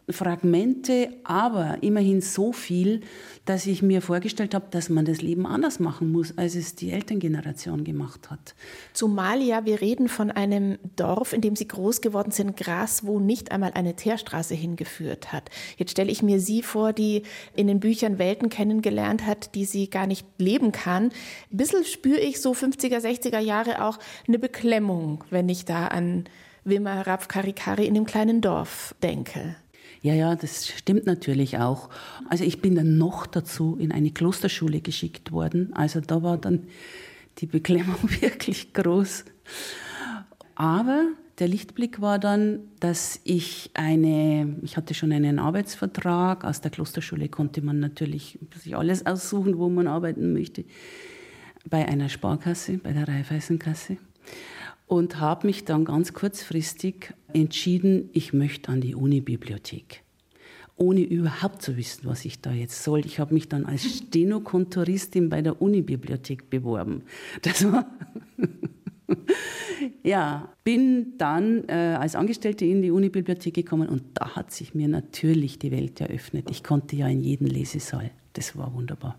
Fragmente, 0.08 1.08
aber 1.24 1.78
immerhin 1.80 2.20
so 2.20 2.52
viel, 2.52 3.00
dass 3.46 3.66
ich 3.66 3.82
mir 3.82 4.02
vorgestellt 4.02 4.54
habe, 4.54 4.66
dass 4.70 4.88
man 4.88 5.04
das 5.04 5.22
Leben 5.22 5.46
anders 5.46 5.80
machen 5.80 6.12
muss, 6.12 6.36
als 6.36 6.54
es 6.54 6.74
die 6.74 6.90
Elterngeneration 6.90 7.84
gemacht 7.84 8.30
hat. 8.30 8.54
Zumal 8.92 9.40
ja, 9.40 9.64
wir 9.64 9.80
reden 9.80 10.08
von 10.08 10.30
einem 10.30 10.78
Dorf, 10.96 11.32
in 11.32 11.40
dem 11.40 11.56
Sie 11.56 11.68
groß 11.68 12.02
geworden 12.02 12.32
sind, 12.32 12.56
Gras, 12.56 13.06
wo 13.06 13.18
nicht 13.18 13.50
einmal 13.50 13.72
eine 13.72 13.96
Teerstraße 13.96 14.54
hingeführt 14.54 15.32
hat. 15.32 15.50
Jetzt 15.78 15.92
stelle 15.92 16.12
ich 16.12 16.22
mir 16.22 16.38
Sie 16.38 16.62
vor, 16.62 16.92
die 16.92 17.22
in 17.54 17.66
den 17.66 17.80
Büchern 17.80 18.18
Welten 18.18 18.50
kennengelernt 18.50 19.26
hat, 19.26 19.54
die 19.54 19.64
sie 19.64 19.88
gar 19.88 20.06
nicht 20.06 20.26
leben 20.38 20.72
kann. 20.72 21.04
Ein 21.04 21.56
bisschen 21.56 21.84
spüre 21.84 22.20
ich 22.20 22.40
so 22.40 22.52
50er, 22.52 22.98
60er 22.98 23.38
Jahre 23.38 23.82
auch 23.82 23.98
eine 24.28 24.38
Beklemmung, 24.38 25.24
wenn 25.30 25.48
ich 25.48 25.64
da 25.64 25.88
an 25.88 26.24
Wilma 26.64 27.02
Rapf 27.02 27.28
Karikari 27.28 27.86
in 27.86 27.94
dem 27.94 28.06
kleinen 28.06 28.40
Dorf 28.40 28.94
denke. 29.02 29.56
Ja, 30.04 30.12
ja, 30.12 30.36
das 30.36 30.68
stimmt 30.68 31.06
natürlich 31.06 31.56
auch. 31.56 31.88
Also 32.28 32.44
ich 32.44 32.60
bin 32.60 32.74
dann 32.74 32.98
noch 32.98 33.26
dazu 33.26 33.78
in 33.80 33.90
eine 33.90 34.10
Klosterschule 34.10 34.82
geschickt 34.82 35.32
worden. 35.32 35.72
Also 35.72 36.02
da 36.02 36.22
war 36.22 36.36
dann 36.36 36.64
die 37.38 37.46
Beklemmung 37.46 37.96
wirklich 38.20 38.74
groß. 38.74 39.24
Aber 40.56 41.06
der 41.38 41.48
Lichtblick 41.48 42.02
war 42.02 42.18
dann, 42.18 42.60
dass 42.80 43.18
ich 43.24 43.70
eine, 43.72 44.58
ich 44.60 44.76
hatte 44.76 44.92
schon 44.92 45.10
einen 45.10 45.38
Arbeitsvertrag. 45.38 46.44
Aus 46.44 46.60
der 46.60 46.70
Klosterschule 46.70 47.30
konnte 47.30 47.62
man 47.62 47.80
natürlich 47.80 48.38
sich 48.62 48.76
alles 48.76 49.06
aussuchen, 49.06 49.56
wo 49.56 49.70
man 49.70 49.86
arbeiten 49.86 50.34
möchte. 50.34 50.66
Bei 51.66 51.88
einer 51.88 52.10
Sparkasse, 52.10 52.76
bei 52.76 52.92
der 52.92 53.08
Raiffeisenkasse. 53.08 53.96
Und 54.86 55.18
habe 55.18 55.46
mich 55.46 55.64
dann 55.64 55.84
ganz 55.84 56.12
kurzfristig 56.12 57.14
entschieden, 57.32 58.10
ich 58.12 58.32
möchte 58.32 58.70
an 58.70 58.80
die 58.80 58.94
Unibibliothek. 58.94 60.02
Ohne 60.76 61.00
überhaupt 61.00 61.62
zu 61.62 61.76
wissen, 61.76 62.02
was 62.04 62.24
ich 62.24 62.40
da 62.40 62.52
jetzt 62.52 62.82
soll. 62.82 63.06
Ich 63.06 63.20
habe 63.20 63.32
mich 63.32 63.48
dann 63.48 63.64
als 63.64 63.84
Stenokontoristin 63.84 65.28
bei 65.28 65.40
der 65.40 65.62
Unibibliothek 65.62 66.50
beworben. 66.50 67.02
Das 67.42 67.64
war. 67.64 67.86
ja, 70.02 70.52
bin 70.64 71.16
dann 71.16 71.64
äh, 71.68 71.96
als 71.98 72.16
Angestellte 72.16 72.64
in 72.64 72.82
die 72.82 72.90
Unibibliothek 72.90 73.54
gekommen 73.54 73.88
und 73.88 74.02
da 74.14 74.34
hat 74.34 74.50
sich 74.50 74.74
mir 74.74 74.88
natürlich 74.88 75.58
die 75.58 75.70
Welt 75.70 76.00
eröffnet. 76.00 76.50
Ich 76.50 76.64
konnte 76.64 76.96
ja 76.96 77.08
in 77.08 77.20
jeden 77.20 77.46
Lesesaal. 77.46 78.10
Das 78.32 78.56
war 78.56 78.74
wunderbar. 78.74 79.18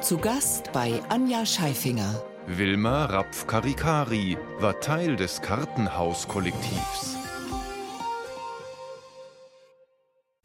Zu 0.00 0.16
Gast 0.18 0.72
bei 0.72 1.02
Anja 1.08 1.44
Scheifinger. 1.44 2.22
Wilma 2.50 3.04
Rapf-Karikari 3.04 4.38
war 4.58 4.80
Teil 4.80 5.16
des 5.16 5.42
Kartenhaus-Kollektivs. 5.42 7.18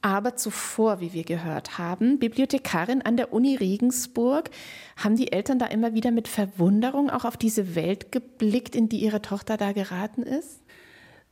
Aber 0.01 0.35
zuvor, 0.35 0.99
wie 0.99 1.13
wir 1.13 1.23
gehört 1.23 1.77
haben, 1.77 2.19
Bibliothekarin 2.19 3.03
an 3.03 3.15
der 3.15 3.31
Uni 3.31 3.55
Regensburg, 3.55 4.49
haben 4.97 5.15
die 5.15 5.31
Eltern 5.31 5.59
da 5.59 5.67
immer 5.67 5.93
wieder 5.93 6.11
mit 6.11 6.27
Verwunderung 6.27 7.09
auch 7.09 7.23
auf 7.23 7.37
diese 7.37 7.73
Welt 7.73 8.11
geblickt, 8.11 8.75
in 8.75 8.89
die 8.89 8.99
ihre 8.99 9.21
Tochter 9.21 9.55
da 9.55 9.71
geraten 9.71 10.23
ist? 10.23 10.61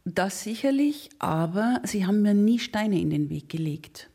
Das 0.06 0.42
sicherlich, 0.42 1.10
aber 1.20 1.82
sie 1.84 2.06
haben 2.06 2.22
mir 2.22 2.34
nie 2.34 2.60
Steine 2.60 3.02
in 3.02 3.10
den 3.10 3.30
Weg 3.30 3.50
gelegt. 3.50 4.11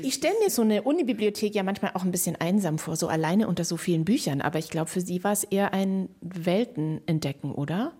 Ich 0.00 0.14
stelle 0.14 0.34
mir 0.42 0.50
so 0.50 0.62
eine 0.62 0.82
Unibibliothek 0.82 1.54
ja 1.54 1.62
manchmal 1.62 1.92
auch 1.94 2.04
ein 2.04 2.10
bisschen 2.10 2.36
einsam 2.36 2.78
vor, 2.78 2.96
so 2.96 3.08
alleine 3.08 3.46
unter 3.48 3.64
so 3.64 3.76
vielen 3.76 4.04
Büchern. 4.04 4.40
Aber 4.40 4.58
ich 4.58 4.70
glaube, 4.70 4.90
für 4.90 5.00
Sie 5.00 5.22
war 5.22 5.32
es 5.32 5.44
eher 5.44 5.72
ein 5.72 6.08
Weltenentdecken, 6.20 7.52
oder? 7.52 7.92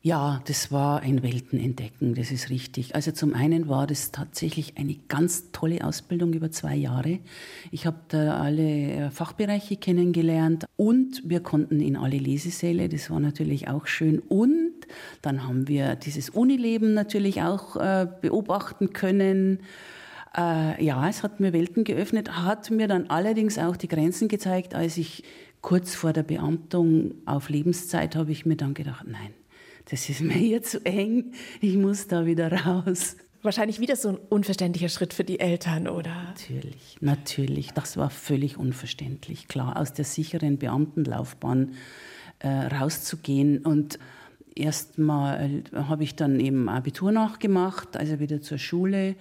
Ja, 0.00 0.40
das 0.46 0.70
war 0.70 1.00
ein 1.00 1.24
Weltenentdecken, 1.24 2.14
das 2.14 2.30
ist 2.30 2.50
richtig. 2.50 2.94
Also 2.94 3.10
zum 3.10 3.34
einen 3.34 3.68
war 3.68 3.88
das 3.88 4.12
tatsächlich 4.12 4.78
eine 4.78 4.94
ganz 5.08 5.50
tolle 5.50 5.84
Ausbildung 5.84 6.32
über 6.34 6.52
zwei 6.52 6.76
Jahre. 6.76 7.18
Ich 7.72 7.84
habe 7.84 7.98
da 8.06 8.40
alle 8.40 8.62
äh, 8.62 9.10
Fachbereiche 9.10 9.76
kennengelernt 9.76 10.66
und 10.76 11.22
wir 11.28 11.40
konnten 11.40 11.80
in 11.80 11.96
alle 11.96 12.16
Lesesäle, 12.16 12.88
das 12.88 13.10
war 13.10 13.18
natürlich 13.18 13.66
auch 13.66 13.88
schön. 13.88 14.20
Und 14.20 14.86
dann 15.20 15.42
haben 15.42 15.66
wir 15.66 15.96
dieses 15.96 16.30
Unileben 16.30 16.94
natürlich 16.94 17.42
auch 17.42 17.74
äh, 17.74 18.06
beobachten 18.20 18.92
können. 18.92 19.58
Äh, 20.36 20.84
ja, 20.84 21.08
es 21.08 21.22
hat 21.22 21.40
mir 21.40 21.52
Welten 21.52 21.84
geöffnet, 21.84 22.36
hat 22.36 22.70
mir 22.70 22.88
dann 22.88 23.08
allerdings 23.10 23.58
auch 23.58 23.76
die 23.76 23.88
Grenzen 23.88 24.28
gezeigt, 24.28 24.74
als 24.74 24.96
ich 24.96 25.24
kurz 25.60 25.94
vor 25.94 26.12
der 26.12 26.22
Beamtung 26.22 27.14
auf 27.26 27.48
Lebenszeit 27.48 28.16
habe 28.16 28.32
ich 28.32 28.46
mir 28.46 28.56
dann 28.56 28.74
gedacht, 28.74 29.06
nein, 29.06 29.34
das 29.90 30.08
ist 30.08 30.20
mir 30.20 30.34
hier 30.34 30.62
zu 30.62 30.84
eng, 30.84 31.32
ich 31.60 31.76
muss 31.76 32.06
da 32.08 32.26
wieder 32.26 32.52
raus. 32.52 33.16
Wahrscheinlich 33.42 33.78
wieder 33.78 33.94
so 33.94 34.10
ein 34.10 34.16
unverständlicher 34.16 34.88
Schritt 34.88 35.14
für 35.14 35.22
die 35.22 35.38
Eltern, 35.38 35.86
oder? 35.86 36.12
Natürlich, 36.24 36.96
natürlich. 37.00 37.70
Das 37.70 37.96
war 37.96 38.10
völlig 38.10 38.56
unverständlich. 38.56 39.46
Klar, 39.46 39.76
aus 39.76 39.92
der 39.92 40.04
sicheren 40.04 40.58
Beamtenlaufbahn 40.58 41.74
äh, 42.40 42.48
rauszugehen. 42.48 43.58
Und 43.58 44.00
erstmal 44.56 45.62
habe 45.72 46.02
ich 46.02 46.16
dann 46.16 46.40
eben 46.40 46.68
Abitur 46.68 47.12
nachgemacht, 47.12 47.96
also 47.96 48.18
wieder 48.18 48.40
zur 48.40 48.58
Schule. 48.58 49.14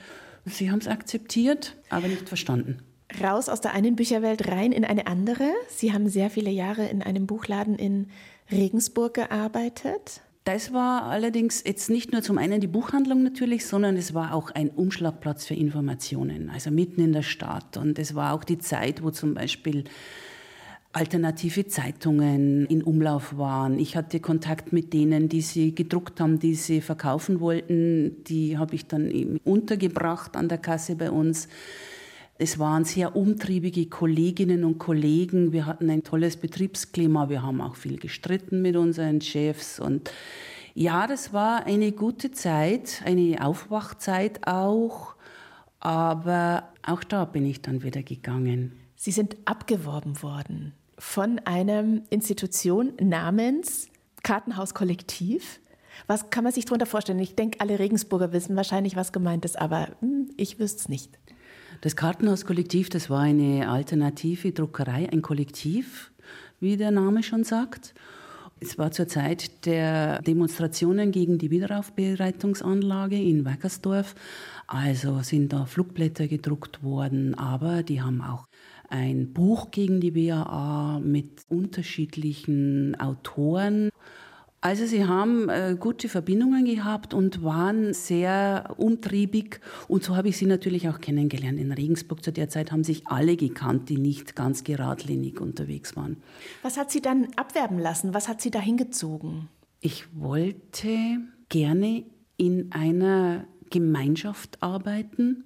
Sie 0.47 0.71
haben 0.71 0.79
es 0.79 0.87
akzeptiert, 0.87 1.75
aber 1.89 2.07
nicht 2.07 2.27
verstanden. 2.27 2.79
Raus 3.21 3.47
aus 3.47 3.61
der 3.61 3.73
einen 3.73 3.95
Bücherwelt 3.95 4.47
rein 4.47 4.71
in 4.71 4.83
eine 4.83 5.07
andere. 5.07 5.49
Sie 5.69 5.93
haben 5.93 6.09
sehr 6.09 6.29
viele 6.29 6.49
Jahre 6.49 6.87
in 6.87 7.01
einem 7.01 7.25
Buchladen 7.25 7.75
in 7.75 8.07
Regensburg 8.51 9.13
gearbeitet. 9.13 10.21
Das 10.43 10.71
war 10.71 11.03
allerdings 11.03 11.63
jetzt 11.65 11.89
nicht 11.89 12.13
nur 12.13 12.21
zum 12.21 12.37
einen 12.37 12.61
die 12.61 12.67
Buchhandlung 12.67 13.21
natürlich, 13.21 13.65
sondern 13.65 13.97
es 13.97 14.13
war 14.13 14.33
auch 14.33 14.51
ein 14.51 14.69
Umschlagplatz 14.69 15.45
für 15.45 15.55
Informationen, 15.55 16.49
also 16.49 16.71
mitten 16.71 17.01
in 17.01 17.11
der 17.11 17.21
Stadt. 17.21 17.75
Und 17.75 17.99
es 17.99 18.15
war 18.15 18.33
auch 18.33 18.45
die 18.45 18.57
Zeit, 18.57 19.03
wo 19.03 19.11
zum 19.11 19.33
Beispiel 19.33 19.83
alternative 20.97 21.67
Zeitungen 21.67 22.65
in 22.65 22.81
Umlauf 22.81 23.37
waren. 23.37 23.77
Ich 23.77 23.95
hatte 23.95 24.19
Kontakt 24.19 24.73
mit 24.73 24.93
denen, 24.93 25.29
die 25.29 25.41
sie 25.41 25.75
gedruckt 25.75 26.19
haben, 26.19 26.39
die 26.39 26.55
sie 26.55 26.81
verkaufen 26.81 27.39
wollten. 27.39 28.23
Die 28.23 28.57
habe 28.57 28.73
ich 28.73 28.87
dann 28.87 29.11
eben 29.11 29.39
untergebracht 29.43 30.35
an 30.35 30.49
der 30.49 30.57
Kasse 30.57 30.95
bei 30.95 31.11
uns. 31.11 31.49
Es 32.39 32.57
waren 32.57 32.83
sehr 32.83 33.15
umtriebige 33.15 33.85
Kolleginnen 33.85 34.63
und 34.63 34.79
Kollegen. 34.79 35.51
Wir 35.51 35.67
hatten 35.67 35.87
ein 35.91 36.03
tolles 36.03 36.35
Betriebsklima. 36.35 37.29
Wir 37.29 37.43
haben 37.43 37.61
auch 37.61 37.75
viel 37.75 37.97
gestritten 37.97 38.63
mit 38.63 38.75
unseren 38.75 39.21
Chefs. 39.21 39.79
Und 39.79 40.11
ja, 40.73 41.05
das 41.05 41.31
war 41.31 41.67
eine 41.67 41.91
gute 41.91 42.31
Zeit, 42.31 43.03
eine 43.05 43.45
Aufwachzeit 43.45 44.47
auch. 44.47 45.13
Aber 45.79 46.69
auch 46.81 47.03
da 47.03 47.25
bin 47.25 47.45
ich 47.45 47.61
dann 47.61 47.83
wieder 47.83 48.01
gegangen. 48.01 48.71
Sie 48.95 49.11
sind 49.11 49.37
abgeworben 49.45 50.23
worden 50.23 50.73
von 50.97 51.39
einer 51.45 52.01
Institution 52.09 52.93
namens 52.99 53.89
Kartenhauskollektiv. 54.23 55.59
Was 56.07 56.29
kann 56.29 56.43
man 56.43 56.53
sich 56.53 56.65
darunter 56.65 56.85
vorstellen? 56.85 57.19
Ich 57.19 57.35
denke, 57.35 57.59
alle 57.61 57.79
Regensburger 57.79 58.33
wissen 58.33 58.55
wahrscheinlich, 58.55 58.95
was 58.95 59.11
gemeint 59.11 59.45
ist, 59.45 59.59
aber 59.59 59.89
hm, 59.99 60.29
ich 60.37 60.59
wüsste 60.59 60.79
es 60.79 60.89
nicht. 60.89 61.17
Das 61.81 61.95
Kartenhauskollektiv, 61.95 62.89
das 62.89 63.09
war 63.09 63.21
eine 63.21 63.69
alternative 63.69 64.51
Druckerei, 64.51 65.09
ein 65.11 65.21
Kollektiv, 65.21 66.11
wie 66.59 66.77
der 66.77 66.91
Name 66.91 67.21
schon 67.23 67.43
sagt. 67.43 67.93
Es 68.59 68.79
war 68.79 68.91
zur 68.91 69.07
Zeit 69.07 69.65
der 69.67 70.19
Demonstrationen 70.23 71.11
gegen 71.11 71.37
die 71.37 71.51
Wiederaufbereitungsanlage 71.51 73.21
in 73.21 73.45
Wackersdorf. 73.45 74.15
Also 74.65 75.21
sind 75.21 75.53
da 75.53 75.65
Flugblätter 75.65 76.27
gedruckt 76.27 76.83
worden, 76.83 77.35
aber 77.35 77.83
die 77.83 78.01
haben 78.01 78.21
auch 78.21 78.47
ein 78.89 79.33
Buch 79.33 79.71
gegen 79.71 79.99
die 79.99 80.11
BAA 80.11 80.99
mit 80.99 81.43
unterschiedlichen 81.49 82.99
Autoren 82.99 83.89
also 84.59 84.85
sie 84.85 85.05
haben 85.05 85.49
äh, 85.49 85.77
gute 85.79 86.09
Verbindungen 86.09 86.65
gehabt 86.65 87.13
und 87.13 87.43
waren 87.43 87.93
sehr 87.93 88.73
umtriebig 88.77 89.61
und 89.87 90.03
so 90.03 90.15
habe 90.15 90.29
ich 90.29 90.37
sie 90.37 90.47
natürlich 90.47 90.89
auch 90.89 90.99
kennengelernt. 90.99 91.59
In 91.59 91.71
Regensburg 91.71 92.23
zu 92.23 92.31
der 92.31 92.49
Zeit 92.49 92.71
haben 92.71 92.83
sich 92.83 93.07
alle 93.07 93.37
gekannt, 93.37 93.87
die 93.89 93.97
nicht 93.97 94.35
ganz 94.35 94.63
geradlinig 94.63 95.39
unterwegs 95.39 95.95
waren. 95.95 96.17
Was 96.63 96.77
hat 96.77 96.89
sie 96.91 97.01
dann 97.01 97.27
abwerben 97.35 97.77
lassen? 97.77 98.15
Was 98.15 98.27
hat 98.27 98.41
sie 98.41 98.49
da 98.49 98.59
hingezogen? 98.59 99.47
Ich 99.79 100.05
wollte 100.15 101.19
gerne 101.49 102.03
in 102.35 102.71
einer 102.71 103.45
Gemeinschaft 103.69 104.61
arbeiten. 104.61 105.45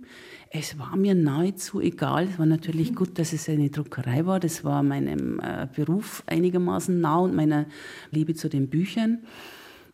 Es 0.49 0.77
war 0.77 0.95
mir 0.95 1.15
nahezu 1.15 1.79
egal. 1.79 2.25
Es 2.25 2.39
war 2.39 2.45
natürlich 2.45 2.95
gut, 2.95 3.17
dass 3.19 3.33
es 3.33 3.47
eine 3.49 3.69
Druckerei 3.69 4.25
war. 4.25 4.39
Das 4.39 4.63
war 4.63 4.83
meinem 4.83 5.39
äh, 5.39 5.67
Beruf 5.73 6.23
einigermaßen 6.27 6.99
nah 6.99 7.19
und 7.19 7.35
meiner 7.35 7.65
Liebe 8.11 8.35
zu 8.35 8.49
den 8.49 8.69
Büchern. 8.69 9.19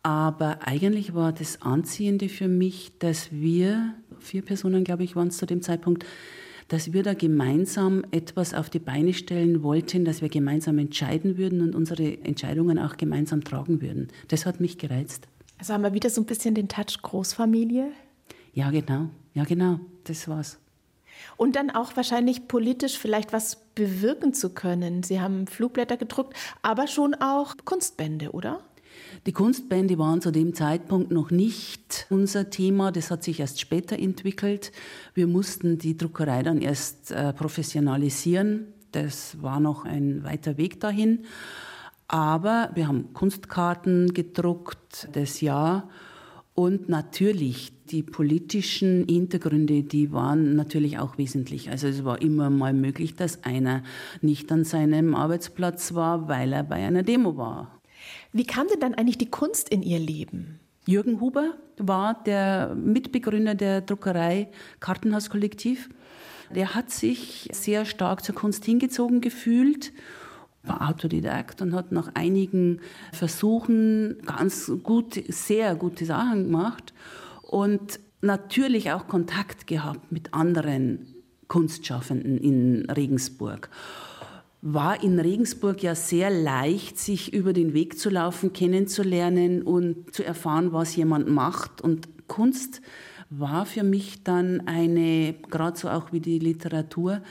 Aber 0.02 0.66
eigentlich 0.66 1.14
war 1.14 1.32
das 1.32 1.62
Anziehende 1.62 2.28
für 2.28 2.48
mich, 2.48 2.92
dass 2.98 3.32
wir, 3.32 3.94
vier 4.20 4.42
Personen 4.42 4.84
glaube 4.84 5.04
ich 5.04 5.16
waren 5.16 5.28
es 5.28 5.36
zu 5.36 5.46
dem 5.46 5.62
Zeitpunkt, 5.62 6.04
dass 6.68 6.92
wir 6.92 7.02
da 7.02 7.14
gemeinsam 7.14 8.04
etwas 8.10 8.52
auf 8.54 8.70
die 8.70 8.78
Beine 8.78 9.14
stellen 9.14 9.62
wollten, 9.62 10.04
dass 10.04 10.20
wir 10.20 10.28
gemeinsam 10.28 10.78
entscheiden 10.78 11.38
würden 11.38 11.62
und 11.62 11.74
unsere 11.74 12.22
Entscheidungen 12.24 12.78
auch 12.78 12.96
gemeinsam 12.96 13.42
tragen 13.42 13.80
würden. 13.80 14.08
Das 14.28 14.44
hat 14.44 14.60
mich 14.60 14.78
gereizt. 14.78 15.28
Also 15.58 15.72
haben 15.72 15.82
wir 15.82 15.94
wieder 15.94 16.10
so 16.10 16.20
ein 16.20 16.26
bisschen 16.26 16.54
den 16.54 16.68
Touch 16.68 17.02
Großfamilie? 17.02 17.90
Ja, 18.58 18.72
genau. 18.72 19.08
Ja, 19.34 19.44
genau. 19.44 19.78
Das 20.02 20.26
war's. 20.26 20.58
Und 21.36 21.54
dann 21.54 21.70
auch 21.70 21.94
wahrscheinlich 21.94 22.48
politisch 22.48 22.98
vielleicht 22.98 23.32
was 23.32 23.54
bewirken 23.76 24.34
zu 24.34 24.50
können. 24.50 25.04
Sie 25.04 25.20
haben 25.20 25.46
Flugblätter 25.46 25.96
gedruckt, 25.96 26.36
aber 26.60 26.88
schon 26.88 27.14
auch 27.14 27.54
Kunstbände, 27.64 28.32
oder? 28.32 28.64
Die 29.26 29.32
Kunstbände 29.32 29.96
waren 29.96 30.20
zu 30.20 30.32
dem 30.32 30.54
Zeitpunkt 30.54 31.12
noch 31.12 31.30
nicht 31.30 32.08
unser 32.10 32.50
Thema. 32.50 32.90
Das 32.90 33.12
hat 33.12 33.22
sich 33.22 33.38
erst 33.38 33.60
später 33.60 33.96
entwickelt. 33.96 34.72
Wir 35.14 35.28
mussten 35.28 35.78
die 35.78 35.96
Druckerei 35.96 36.42
dann 36.42 36.60
erst 36.60 37.12
äh, 37.12 37.32
professionalisieren. 37.34 38.74
Das 38.90 39.40
war 39.40 39.60
noch 39.60 39.84
ein 39.84 40.24
weiter 40.24 40.56
Weg 40.56 40.80
dahin. 40.80 41.26
Aber 42.08 42.70
wir 42.74 42.88
haben 42.88 43.12
Kunstkarten 43.12 44.14
gedruckt, 44.14 45.10
das 45.12 45.42
Jahr. 45.42 45.88
Und 46.54 46.88
natürlich 46.88 47.77
die 47.90 48.02
politischen 48.02 49.06
Hintergründe, 49.08 49.82
die 49.82 50.12
waren 50.12 50.56
natürlich 50.56 50.98
auch 50.98 51.18
wesentlich. 51.18 51.70
Also 51.70 51.88
es 51.88 52.04
war 52.04 52.20
immer 52.22 52.50
mal 52.50 52.72
möglich, 52.72 53.14
dass 53.14 53.44
einer 53.44 53.82
nicht 54.20 54.50
an 54.52 54.64
seinem 54.64 55.14
Arbeitsplatz 55.14 55.94
war, 55.94 56.28
weil 56.28 56.52
er 56.52 56.62
bei 56.62 56.76
einer 56.76 57.02
Demo 57.02 57.36
war. 57.36 57.80
Wie 58.32 58.44
kam 58.44 58.68
denn 58.68 58.80
dann 58.80 58.94
eigentlich 58.94 59.18
die 59.18 59.30
Kunst 59.30 59.68
in 59.68 59.82
Ihr 59.82 59.98
Leben? 59.98 60.60
Jürgen 60.86 61.20
Huber 61.20 61.54
war 61.76 62.22
der 62.24 62.74
Mitbegründer 62.74 63.54
der 63.54 63.80
Druckerei 63.80 64.48
Kartenhaus 64.80 65.30
Kollektiv. 65.30 65.90
Der 66.54 66.74
hat 66.74 66.90
sich 66.90 67.48
sehr 67.52 67.84
stark 67.84 68.24
zur 68.24 68.34
Kunst 68.34 68.64
hingezogen 68.64 69.20
gefühlt 69.20 69.92
war 70.68 70.88
Autodidakt 70.88 71.62
und 71.62 71.74
hat 71.74 71.92
nach 71.92 72.10
einigen 72.14 72.80
Versuchen 73.12 74.18
ganz 74.24 74.70
gut, 74.82 75.20
sehr 75.28 75.74
gute 75.74 76.04
Sachen 76.04 76.44
gemacht 76.44 76.92
und 77.48 77.98
natürlich 78.20 78.92
auch 78.92 79.08
Kontakt 79.08 79.66
gehabt 79.66 80.12
mit 80.12 80.34
anderen 80.34 81.14
Kunstschaffenden 81.48 82.38
in 82.38 82.88
Regensburg. 82.90 83.70
War 84.60 85.02
in 85.02 85.18
Regensburg 85.18 85.82
ja 85.82 85.94
sehr 85.94 86.30
leicht, 86.30 86.98
sich 86.98 87.32
über 87.32 87.52
den 87.52 87.72
Weg 87.72 87.98
zu 87.98 88.10
laufen, 88.10 88.52
kennenzulernen 88.52 89.62
und 89.62 90.14
zu 90.14 90.24
erfahren, 90.24 90.72
was 90.72 90.94
jemand 90.94 91.28
macht. 91.28 91.80
Und 91.80 92.28
Kunst 92.28 92.82
war 93.30 93.64
für 93.66 93.84
mich 93.84 94.24
dann 94.24 94.66
eine, 94.66 95.34
gerade 95.48 95.78
so 95.78 95.88
auch 95.88 96.12
wie 96.12 96.20
die 96.20 96.38
Literatur, 96.38 97.22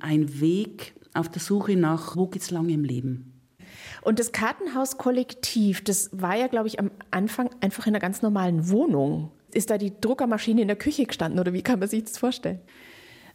ein 0.00 0.40
Weg, 0.40 0.94
auf 1.12 1.30
der 1.30 1.40
Suche 1.40 1.76
nach, 1.76 2.16
wo 2.16 2.26
geht's 2.26 2.50
lang 2.50 2.68
im 2.68 2.84
Leben. 2.84 3.32
Und 4.02 4.18
das 4.18 4.32
Kartenhaus-Kollektiv, 4.32 5.82
das 5.82 6.10
war 6.12 6.36
ja, 6.36 6.46
glaube 6.46 6.68
ich, 6.68 6.78
am 6.78 6.90
Anfang 7.10 7.50
einfach 7.60 7.86
in 7.86 7.94
einer 7.94 8.00
ganz 8.00 8.22
normalen 8.22 8.70
Wohnung. 8.70 9.32
Ist 9.56 9.70
da 9.70 9.78
die 9.78 9.98
Druckermaschine 9.98 10.60
in 10.60 10.68
der 10.68 10.76
Küche 10.76 11.06
gestanden 11.06 11.40
oder 11.40 11.54
wie 11.54 11.62
kann 11.62 11.78
man 11.78 11.88
sich 11.88 12.04
das 12.04 12.18
vorstellen? 12.18 12.60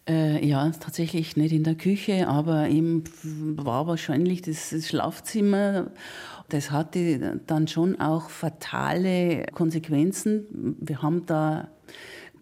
Äh, 0.07 0.45
ja, 0.45 0.69
tatsächlich 0.69 1.35
nicht 1.35 1.51
in 1.51 1.63
der 1.63 1.73
Küche, 1.73 2.27
aber 2.27 2.69
eben 2.69 3.03
war 3.23 3.87
wahrscheinlich 3.87 4.43
das, 4.43 4.69
das 4.69 4.87
Schlafzimmer. 4.87 5.91
Das 6.49 6.69
hatte 6.69 7.41
dann 7.47 7.67
schon 7.67 7.99
auch 7.99 8.29
fatale 8.29 9.47
Konsequenzen. 9.53 10.75
Wir 10.79 11.01
haben 11.01 11.25
da 11.25 11.69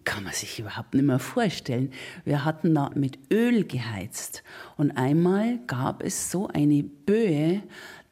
kann 0.04 0.24
man 0.24 0.34
sich 0.34 0.60
überhaupt 0.60 0.94
nicht 0.94 1.06
mehr 1.06 1.20
vorstellen. 1.20 1.92
Wir 2.26 2.44
hatten 2.44 2.76
da 2.76 2.90
mit 2.96 3.18
Öl 3.32 3.64
geheizt 3.64 4.44
und 4.76 4.92
einmal 4.92 5.60
gab 5.68 6.04
es 6.04 6.32
so 6.32 6.48
eine 6.48 6.84
Böe, 6.84 7.62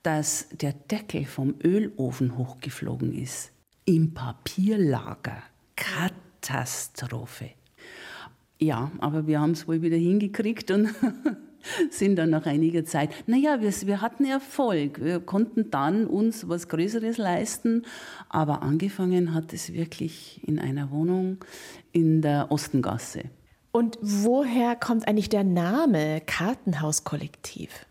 dass 0.03 0.47
der 0.49 0.73
Deckel 0.73 1.25
vom 1.25 1.56
Ölofen 1.62 2.38
hochgeflogen 2.38 3.13
ist. 3.13 3.51
Im 3.86 4.13
Papierlager. 4.13 5.43
Katastrophe. 5.77 7.51
Ja, 8.59 8.91
aber 8.99 9.27
wir 9.27 9.39
haben 9.39 9.51
es 9.51 9.67
wohl 9.67 9.81
wieder 9.81 9.95
hingekriegt 9.95 10.71
und 10.71 10.89
sind 11.89 12.17
dann 12.17 12.31
nach 12.31 12.45
einiger 12.45 12.83
Zeit, 12.83 13.11
naja, 13.27 13.61
wir, 13.61 13.71
wir 13.85 14.01
hatten 14.01 14.25
Erfolg. 14.25 15.01
Wir 15.01 15.19
konnten 15.19 15.69
dann 15.71 16.07
uns 16.07 16.49
was 16.49 16.67
Größeres 16.67 17.17
leisten, 17.17 17.83
aber 18.29 18.63
angefangen 18.63 19.33
hat 19.33 19.53
es 19.53 19.73
wirklich 19.73 20.41
in 20.45 20.59
einer 20.59 20.91
Wohnung 20.91 21.37
in 21.91 22.21
der 22.21 22.51
Ostengasse. 22.51 23.23
Und 23.71 23.97
woher 24.01 24.75
kommt 24.75 25.07
eigentlich 25.07 25.29
der 25.29 25.43
Name 25.43 26.21
Kartenhauskollektiv? 26.25 27.87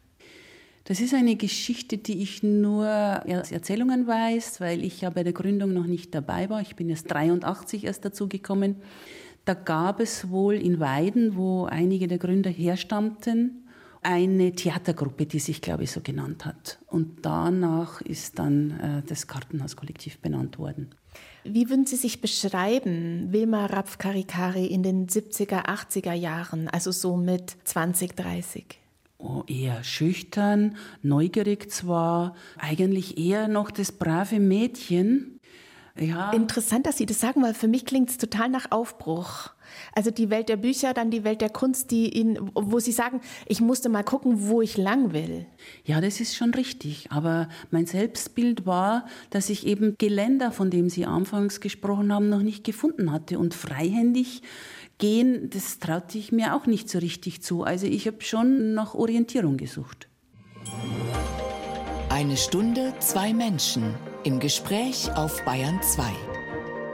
Das 0.87 1.01
ist 1.01 1.15
eine 1.15 1.35
Geschichte, 1.35 1.99
die 1.99 2.23
ich 2.23 2.45
nur 2.45 2.87
aus 3.27 3.51
Erzählungen 3.51 4.07
weiß, 4.07 4.61
weil 4.61 4.85
ich 4.85 5.01
ja 5.01 5.11
bei 5.11 5.25
der 5.25 5.33
Gründung 5.33 5.73
noch 5.73 5.87
nicht 5.87 6.15
dabei 6.15 6.49
war. 6.49 6.61
Ich 6.61 6.77
bin 6.77 6.89
erst 6.89 7.11
83 7.11 7.83
erst 7.83 8.05
dazu 8.05 8.29
gekommen. 8.29 8.77
Da 9.45 9.55
gab 9.55 9.99
es 9.99 10.31
wohl 10.31 10.55
in 10.55 10.79
Weiden, 10.79 11.35
wo 11.35 11.65
einige 11.65 12.07
der 12.07 12.19
Gründer 12.19 12.51
herstammten, 12.51 13.65
eine 14.03 14.53
Theatergruppe, 14.53 15.27
die 15.27 15.41
sich, 15.41 15.61
glaube 15.61 15.83
ich, 15.83 15.91
so 15.91 16.01
genannt 16.03 16.45
hat. 16.45 16.79
Und 16.87 17.27
danach 17.27 18.01
ist 18.03 18.39
dann 18.39 18.71
äh, 18.79 19.03
das 19.05 19.27
Kartenhauskollektiv 19.27 20.19
benannt 20.19 20.57
worden. 20.61 20.95
Wie 21.43 21.69
würden 21.69 21.87
Sie 21.87 21.97
sich 21.97 22.21
beschreiben, 22.21 23.33
Wilma 23.33 23.67
Rapf-Karikari 23.67 24.67
in 24.67 24.85
den 24.85 25.09
70er, 25.09 25.65
80er 25.67 26.13
Jahren, 26.13 26.69
also 26.69 26.93
so 26.93 27.17
mit 27.17 27.57
20, 27.65 28.15
30? 28.15 28.86
Oh, 29.19 29.45
eher 29.47 29.83
schüchtern, 29.83 30.77
neugierig 31.03 31.71
zwar, 31.71 32.35
eigentlich 32.59 33.17
eher 33.19 33.49
noch 33.49 33.71
das 33.71 33.93
brave 33.93 34.39
Mädchen. 34.41 35.41
Ja. 35.99 36.33
Interessant, 36.33 36.87
dass 36.87 36.99
Sie 36.99 37.07
das 37.07 37.21
sagen, 37.21 37.43
weil 37.43 37.55
für 37.55 37.69
mich 37.69 37.87
klingt 37.87 38.11
es 38.11 38.19
total 38.19 38.51
nach 38.51 38.71
Aufbruch. 38.71 39.51
Also 39.95 40.11
die 40.11 40.31
Welt 40.31 40.49
der 40.49 40.57
Bücher, 40.57 40.93
dann 40.93 41.11
die 41.11 41.25
Welt 41.25 41.41
der 41.41 41.49
Kunst, 41.49 41.91
die 41.91 42.15
Ihnen, 42.15 42.51
wo 42.55 42.79
Sie 42.79 42.93
sagen, 42.93 43.21
ich 43.47 43.61
musste 43.61 43.89
mal 43.89 44.05
gucken, 44.05 44.49
wo 44.49 44.61
ich 44.61 44.77
lang 44.77 45.13
will. 45.13 45.47
Ja, 45.85 46.01
das 46.01 46.21
ist 46.21 46.37
schon 46.37 46.53
richtig. 46.53 47.11
Aber 47.11 47.49
mein 47.71 47.87
Selbstbild 47.87 48.67
war, 48.67 49.07
dass 49.31 49.49
ich 49.49 49.67
eben 49.67 49.97
Geländer, 49.99 50.53
von 50.53 50.71
dem 50.71 50.91
Sie 50.91 51.07
anfangs 51.07 51.61
gesprochen 51.61 52.13
haben, 52.13 52.29
noch 52.29 52.43
nicht 52.43 52.65
gefunden 52.65 53.11
hatte 53.11 53.39
und 53.39 53.55
freihändig 53.55 54.43
gehen, 54.99 55.51
das 55.51 55.79
traute 55.79 56.19
ich 56.19 56.33
mir 56.33 56.55
auch 56.55 56.67
nicht 56.67 56.89
so 56.89 56.99
richtig 56.99 57.43
zu. 57.43 57.65
Also 57.65 57.87
ich 57.87 58.07
habe 58.07 58.23
schon 58.23 58.75
nach 58.75 58.95
Orientierung 58.95 59.57
gesucht. 59.57 60.09
Eine 62.09 62.37
Stunde, 62.37 62.95
zwei 63.01 63.35
Menschen 63.35 63.95
im 64.25 64.41
Gespräch 64.41 65.11
auf 65.15 65.45
Bayern 65.45 65.81
2. 65.83 66.05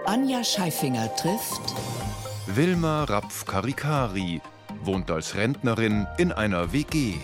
Anja 0.05 0.43
Scheifinger 0.43 1.15
trifft 1.15 1.75
Wilma 2.47 3.05
Rapf-Karikari, 3.05 4.41
wohnt 4.83 5.11
als 5.11 5.37
Rentnerin 5.37 6.07
in 6.19 6.33
einer 6.33 6.73
WG. 6.73 7.15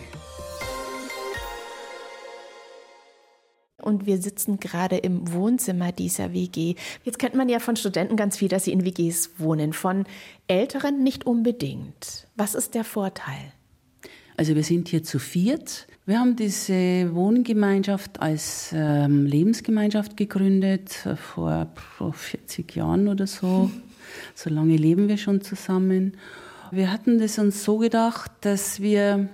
Und 3.80 4.06
wir 4.06 4.18
sitzen 4.18 4.58
gerade 4.58 4.96
im 4.96 5.32
Wohnzimmer 5.32 5.92
dieser 5.92 6.32
WG. 6.32 6.74
Jetzt 7.04 7.18
kennt 7.18 7.34
man 7.34 7.48
ja 7.48 7.58
von 7.60 7.76
Studenten 7.76 8.16
ganz 8.16 8.36
viel, 8.36 8.48
dass 8.48 8.64
sie 8.64 8.72
in 8.72 8.84
WGs 8.84 9.30
wohnen, 9.38 9.72
von 9.72 10.04
Älteren 10.46 11.02
nicht 11.02 11.26
unbedingt. 11.26 12.26
Was 12.36 12.54
ist 12.54 12.74
der 12.74 12.84
Vorteil? 12.84 13.52
Also 14.36 14.54
wir 14.54 14.62
sind 14.62 14.88
hier 14.88 15.02
zu 15.02 15.18
viert. 15.18 15.88
Wir 16.06 16.20
haben 16.20 16.36
diese 16.36 17.12
Wohngemeinschaft 17.12 18.20
als 18.20 18.70
ähm, 18.72 19.26
Lebensgemeinschaft 19.26 20.16
gegründet 20.16 21.04
äh, 21.06 21.16
vor, 21.16 21.66
vor 21.74 22.12
40 22.12 22.74
Jahren 22.76 23.08
oder 23.08 23.26
so. 23.26 23.70
So 24.34 24.48
lange 24.48 24.76
leben 24.76 25.06
wir 25.08 25.18
schon 25.18 25.42
zusammen. 25.42 26.16
Wir 26.70 26.90
hatten 26.90 27.18
das 27.18 27.38
uns 27.38 27.62
so 27.62 27.76
gedacht, 27.76 28.32
dass 28.40 28.80
wir 28.80 29.28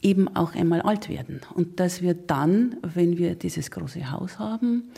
eben 0.00 0.28
auch 0.28 0.54
einmal 0.54 0.80
alt 0.82 1.08
werden 1.08 1.40
und 1.54 1.80
dass 1.80 2.02
wir 2.02 2.14
dann, 2.14 2.76
wenn 2.82 3.18
wir 3.18 3.34
dieses 3.34 3.70
große 3.70 4.10
Haus 4.10 4.38
haben, 4.38 4.90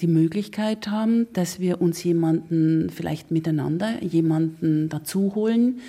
die 0.00 0.06
Möglichkeit 0.06 0.88
haben, 0.88 1.32
dass 1.32 1.60
wir 1.60 1.80
uns 1.80 2.02
jemanden 2.02 2.90
vielleicht 2.90 3.30
miteinander, 3.30 4.02
jemanden 4.02 4.88
dazu 4.88 5.34
holen, 5.34 5.80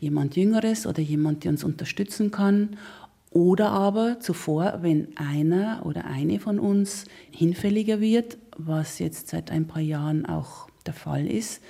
jemand 0.00 0.36
Jüngeres 0.36 0.86
oder 0.86 1.00
jemand, 1.00 1.44
der 1.44 1.52
uns 1.52 1.62
unterstützen 1.62 2.30
kann. 2.30 2.76
Oder 3.30 3.70
aber 3.70 4.20
zuvor, 4.20 4.80
wenn 4.82 5.16
einer 5.16 5.86
oder 5.86 6.04
eine 6.04 6.38
von 6.38 6.58
uns 6.58 7.06
hinfälliger 7.30 8.00
wird, 8.00 8.36
was 8.58 8.98
jetzt 8.98 9.28
seit 9.28 9.50
ein 9.50 9.66
paar 9.66 9.80
Jahren 9.80 10.26
auch 10.26 10.68
der 10.84 10.92
Fall 10.92 11.26
ist, 11.26 11.62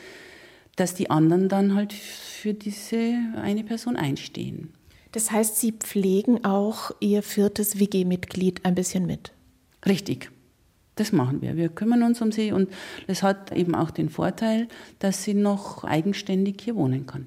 dass 0.77 0.95
die 0.95 1.11
anderen 1.11 1.49
dann 1.49 1.75
halt 1.75 1.93
für 1.93 2.55
diese 2.55 3.17
eine 3.37 3.63
Person 3.63 3.97
einstehen. 3.97 4.71
Das 5.13 5.31
heißt, 5.31 5.61
Sie 5.61 5.73
pflegen 5.73 6.45
auch 6.45 6.91
Ihr 7.01 7.23
viertes 7.23 7.79
WG-Mitglied 7.79 8.65
ein 8.65 8.75
bisschen 8.75 9.07
mit. 9.07 9.33
Richtig. 9.87 10.31
Das 10.95 11.13
machen 11.13 11.41
wir. 11.41 11.57
Wir 11.57 11.69
kümmern 11.69 12.03
uns 12.03 12.21
um 12.21 12.33
sie 12.33 12.53
und 12.53 12.69
es 13.07 13.23
hat 13.23 13.53
eben 13.53 13.75
auch 13.75 13.91
den 13.91 14.11
Vorteil, 14.11 14.69
dass 14.99 15.25
sie 15.25 15.35
noch 15.35 15.85
eigenständig 15.85 16.61
hier 16.61 16.77
wohnen 16.77 17.07
kann. 17.07 17.27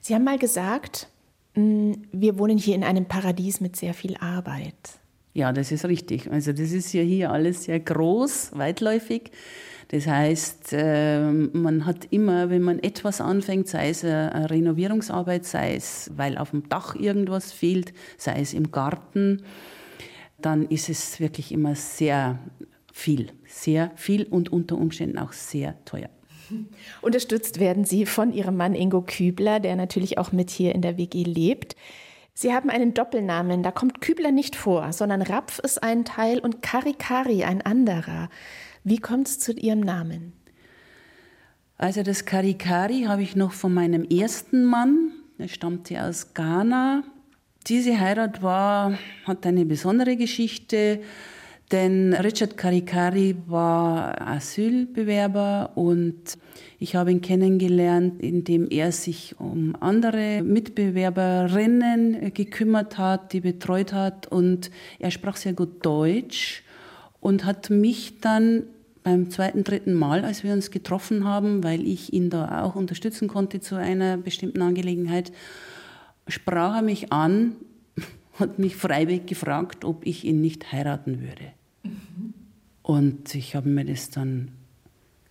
Sie 0.00 0.14
haben 0.14 0.24
mal 0.24 0.38
gesagt, 0.38 1.08
mm, 1.54 1.92
wir 2.12 2.38
wohnen 2.38 2.56
hier 2.56 2.74
in 2.74 2.84
einem 2.84 3.04
Paradies 3.04 3.60
mit 3.60 3.76
sehr 3.76 3.92
viel 3.92 4.16
Arbeit. 4.16 4.74
Ja, 5.34 5.52
das 5.52 5.70
ist 5.70 5.84
richtig. 5.84 6.30
Also 6.30 6.52
das 6.52 6.72
ist 6.72 6.92
ja 6.94 7.02
hier 7.02 7.30
alles 7.30 7.64
sehr 7.64 7.78
groß, 7.78 8.52
weitläufig. 8.54 9.30
Das 9.88 10.06
heißt, 10.06 10.70
ähm, 10.72 11.50
man 11.54 11.86
hat 11.86 12.08
immer, 12.10 12.50
wenn 12.50 12.60
man 12.60 12.78
etwas 12.78 13.22
anfängt, 13.22 13.68
sei 13.68 13.88
es 13.88 14.04
eine 14.04 14.50
Renovierungsarbeit, 14.50 15.46
sei 15.46 15.76
es, 15.76 16.10
weil 16.14 16.36
auf 16.36 16.50
dem 16.50 16.68
Dach 16.68 16.94
irgendwas 16.94 17.52
fehlt, 17.52 17.94
sei 18.18 18.40
es 18.40 18.52
im 18.52 18.70
Garten, 18.70 19.42
dann 20.40 20.66
ist 20.66 20.90
es 20.90 21.20
wirklich 21.20 21.52
immer 21.52 21.74
sehr 21.74 22.38
viel, 22.92 23.32
sehr 23.46 23.90
viel 23.96 24.24
und 24.24 24.52
unter 24.52 24.76
Umständen 24.76 25.18
auch 25.18 25.32
sehr 25.32 25.82
teuer. 25.86 26.10
Unterstützt 27.00 27.58
werden 27.58 27.84
Sie 27.84 28.04
von 28.04 28.32
Ihrem 28.32 28.56
Mann 28.56 28.74
Ingo 28.74 29.02
Kübler, 29.02 29.58
der 29.58 29.74
natürlich 29.76 30.18
auch 30.18 30.32
mit 30.32 30.50
hier 30.50 30.74
in 30.74 30.82
der 30.82 30.98
WG 30.98 31.22
lebt. 31.24 31.76
Sie 32.34 32.52
haben 32.52 32.70
einen 32.70 32.94
Doppelnamen, 32.94 33.62
da 33.62 33.72
kommt 33.72 34.00
Kübler 34.00 34.30
nicht 34.32 34.54
vor, 34.54 34.92
sondern 34.92 35.22
Rapf 35.22 35.58
ist 35.58 35.82
ein 35.82 36.04
Teil 36.04 36.38
und 36.38 36.62
Karikari 36.62 37.42
ein 37.42 37.62
anderer. 37.62 38.28
Wie 38.88 38.96
kommt 38.96 39.28
es 39.28 39.38
zu 39.38 39.52
Ihrem 39.52 39.80
Namen? 39.80 40.32
Also 41.76 42.02
das 42.02 42.24
Karikari 42.24 43.02
habe 43.02 43.22
ich 43.22 43.36
noch 43.36 43.52
von 43.52 43.74
meinem 43.74 44.02
ersten 44.04 44.64
Mann, 44.64 45.12
der 45.38 45.48
stammte 45.48 46.02
aus 46.02 46.32
Ghana. 46.32 47.04
Diese 47.66 48.00
Heirat 48.00 48.42
war, 48.42 48.98
hat 49.24 49.44
eine 49.44 49.66
besondere 49.66 50.16
Geschichte, 50.16 51.00
denn 51.70 52.14
Richard 52.14 52.56
Karikari 52.56 53.36
war 53.46 54.26
Asylbewerber 54.26 55.72
und 55.74 56.38
ich 56.78 56.96
habe 56.96 57.12
ihn 57.12 57.20
kennengelernt, 57.20 58.22
indem 58.22 58.68
er 58.70 58.90
sich 58.90 59.38
um 59.38 59.76
andere 59.80 60.42
Mitbewerberinnen 60.42 62.32
gekümmert 62.32 62.96
hat, 62.96 63.34
die 63.34 63.40
betreut 63.40 63.92
hat 63.92 64.28
und 64.28 64.70
er 64.98 65.10
sprach 65.10 65.36
sehr 65.36 65.52
gut 65.52 65.84
Deutsch 65.84 66.64
und 67.20 67.44
hat 67.44 67.68
mich 67.68 68.20
dann 68.20 68.62
beim 69.08 69.30
zweiten, 69.30 69.64
dritten 69.64 69.94
Mal, 69.94 70.22
als 70.22 70.44
wir 70.44 70.52
uns 70.52 70.70
getroffen 70.70 71.24
haben, 71.24 71.64
weil 71.64 71.86
ich 71.86 72.12
ihn 72.12 72.28
da 72.28 72.62
auch 72.62 72.74
unterstützen 72.74 73.26
konnte 73.26 73.58
zu 73.58 73.74
einer 73.74 74.18
bestimmten 74.18 74.60
Angelegenheit, 74.60 75.32
sprach 76.26 76.76
er 76.76 76.82
mich 76.82 77.10
an, 77.10 77.56
hat 78.34 78.58
mich 78.58 78.76
freiwillig 78.76 79.24
gefragt, 79.24 79.86
ob 79.86 80.04
ich 80.06 80.24
ihn 80.24 80.42
nicht 80.42 80.72
heiraten 80.72 81.22
würde. 81.22 81.52
Mhm. 81.84 82.34
Und 82.82 83.34
ich 83.34 83.54
habe 83.54 83.70
mir 83.70 83.86
das 83.86 84.10
dann 84.10 84.50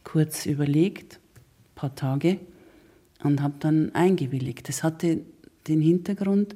kurz 0.03 0.47
überlegt, 0.47 1.19
ein 1.35 1.75
paar 1.75 1.93
Tage, 1.93 2.39
und 3.23 3.43
habe 3.43 3.55
dann 3.59 3.93
eingewilligt. 3.93 4.67
Das 4.69 4.81
hatte 4.81 5.21
den 5.67 5.81
Hintergrund, 5.81 6.55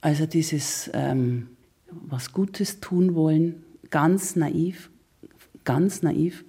also 0.00 0.24
dieses 0.24 0.90
ähm, 0.94 1.48
was 1.90 2.32
Gutes 2.32 2.80
tun 2.80 3.14
wollen, 3.14 3.62
ganz 3.90 4.36
naiv, 4.36 4.89
ganz 5.64 6.02
naiv. 6.02 6.44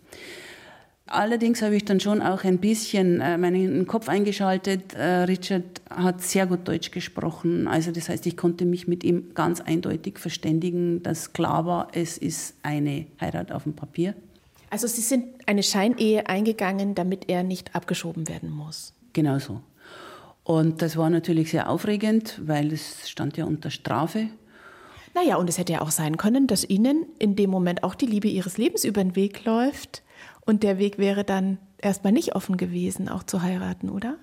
Allerdings 1.12 1.62
habe 1.62 1.76
ich 1.76 1.84
dann 1.84 2.00
schon 2.00 2.21
auch 2.21 2.45
ein 2.45 2.60
bisschen 2.60 3.19
äh, 3.19 3.38
meinen 3.38 3.86
Kopf 3.86 4.08
eingeschaltet. 4.08 4.93
Äh, 4.93 5.24
Richard 5.24 5.82
hat 5.89 6.21
sehr 6.21 6.47
gut 6.47 6.65
Deutsch 6.65 6.91
gesprochen. 6.91 7.67
Also 7.67 7.91
das 7.91 8.08
heißt, 8.08 8.26
ich 8.28 8.38
konnte 8.38 8.65
mich 8.65 8.88
mit 8.88 9.04
ihm 9.04 9.34
ganz 9.34 9.60
eindeutig 9.60 10.19
verständigen, 10.19 11.04
dass 11.04 11.34
klar 11.34 11.65
war, 11.65 11.89
es 11.91 12.17
ist 12.17 12.56
eine 12.63 13.08
Heirat 13.19 13.52
auf 13.52 13.63
dem 13.63 13.74
Papier. 13.74 14.15
Also 14.69 14.88
Sie 14.88 15.02
sind 15.02 15.26
eine 15.47 15.63
Scheinehe 15.63 16.28
eingegangen, 16.28 16.95
damit 16.95 17.28
er 17.28 17.43
nicht 17.43 17.76
abgeschoben 17.76 18.30
werden 18.30 18.50
muss. 18.50 18.93
Genau 19.12 19.38
so. 19.38 19.60
Und 20.45 20.82
das 20.82 20.95
war 20.95 21.10
natürlich 21.10 21.52
sehr 21.52 21.69
aufregend, 21.69 22.39
weil 22.45 22.71
es 22.71 23.10
stand 23.10 23.36
ja 23.36 23.43
unter 23.43 23.69
Strafe. 23.69 24.28
Naja, 25.13 25.36
und 25.36 25.50
es 25.50 25.58
hätte 25.58 25.74
ja 25.74 25.82
auch 25.82 25.91
sein 25.91 26.17
können, 26.17 26.47
dass 26.47 26.67
Ihnen 26.67 27.06
in 27.19 27.36
dem 27.36 27.50
Moment 27.50 27.84
auch 27.84 27.95
die 27.95 28.06
Liebe 28.06 28.28
Ihres 28.28 28.58
Lebens 28.58 28.86
über 28.86 29.04
den 29.04 29.15
Weg 29.15 29.45
läuft 29.45 30.04
und 30.41 30.63
der 30.63 30.78
Weg 30.78 30.97
wäre 30.97 31.24
dann 31.24 31.58
erstmal 31.78 32.13
nicht 32.13 32.36
offen 32.36 32.58
gewesen, 32.58 33.10
auch 33.10 33.24
zu 33.24 33.41
heiraten, 33.41 33.89
oder? 33.89 34.17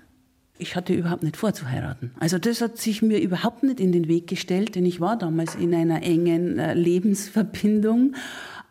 Ich 0.59 0.75
hatte 0.75 0.93
überhaupt 0.93 1.23
nicht 1.23 1.37
vor 1.37 1.53
zu 1.53 1.71
heiraten. 1.71 2.13
Also 2.19 2.39
das 2.39 2.61
hat 2.61 2.79
sich 2.79 3.01
mir 3.01 3.21
überhaupt 3.21 3.63
nicht 3.63 3.79
in 3.79 3.93
den 3.93 4.09
Weg 4.09 4.27
gestellt, 4.27 4.75
denn 4.75 4.85
ich 4.87 5.01
war 5.01 5.17
damals 5.17 5.55
in 5.55 5.73
einer 5.75 6.03
engen 6.03 6.59
äh, 6.59 6.75
Lebensverbindung. 6.75 8.15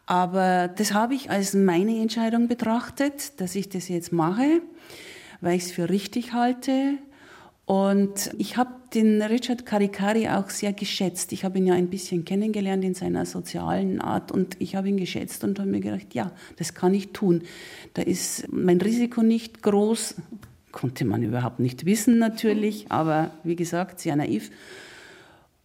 Aber 0.05 0.67
das 0.67 0.93
habe 0.93 1.15
ich 1.15 1.29
als 1.29 1.53
meine 1.53 1.97
Entscheidung 2.01 2.47
betrachtet, 2.47 3.39
dass 3.39 3.55
ich 3.55 3.69
das 3.69 3.87
jetzt 3.87 4.11
mache, 4.11 4.61
weil 5.39 5.55
ich 5.55 5.63
es 5.63 5.71
für 5.71 5.89
richtig 5.89 6.33
halte 6.33 6.97
Und 7.67 8.31
ich 8.37 8.55
habe 8.55 8.69
den 8.93 9.21
Richard 9.21 9.65
Karikari 9.65 10.29
auch 10.29 10.49
sehr 10.49 10.71
geschätzt. 10.71 11.33
Ich 11.33 11.43
habe 11.43 11.57
ihn 11.57 11.67
ja 11.67 11.73
ein 11.73 11.89
bisschen 11.89 12.23
kennengelernt 12.23 12.85
in 12.85 12.93
seiner 12.93 13.25
sozialen 13.25 13.99
Art 13.99 14.31
und 14.31 14.55
ich 14.59 14.77
habe 14.77 14.87
ihn 14.87 14.95
geschätzt 14.95 15.43
und 15.43 15.59
habe 15.59 15.69
mir 15.69 15.81
gedacht, 15.81 16.13
ja, 16.13 16.31
das 16.55 16.73
kann 16.73 16.93
ich 16.93 17.11
tun. 17.11 17.43
Da 17.93 18.03
ist 18.03 18.45
mein 18.53 18.79
Risiko 18.79 19.21
nicht 19.21 19.63
groß, 19.63 20.15
konnte 20.71 21.03
man 21.03 21.23
überhaupt 21.23 21.59
nicht 21.59 21.85
wissen 21.85 22.19
natürlich, 22.19 22.85
aber 22.87 23.31
wie 23.43 23.57
gesagt, 23.57 23.99
sehr 23.99 24.15
naiv. 24.15 24.49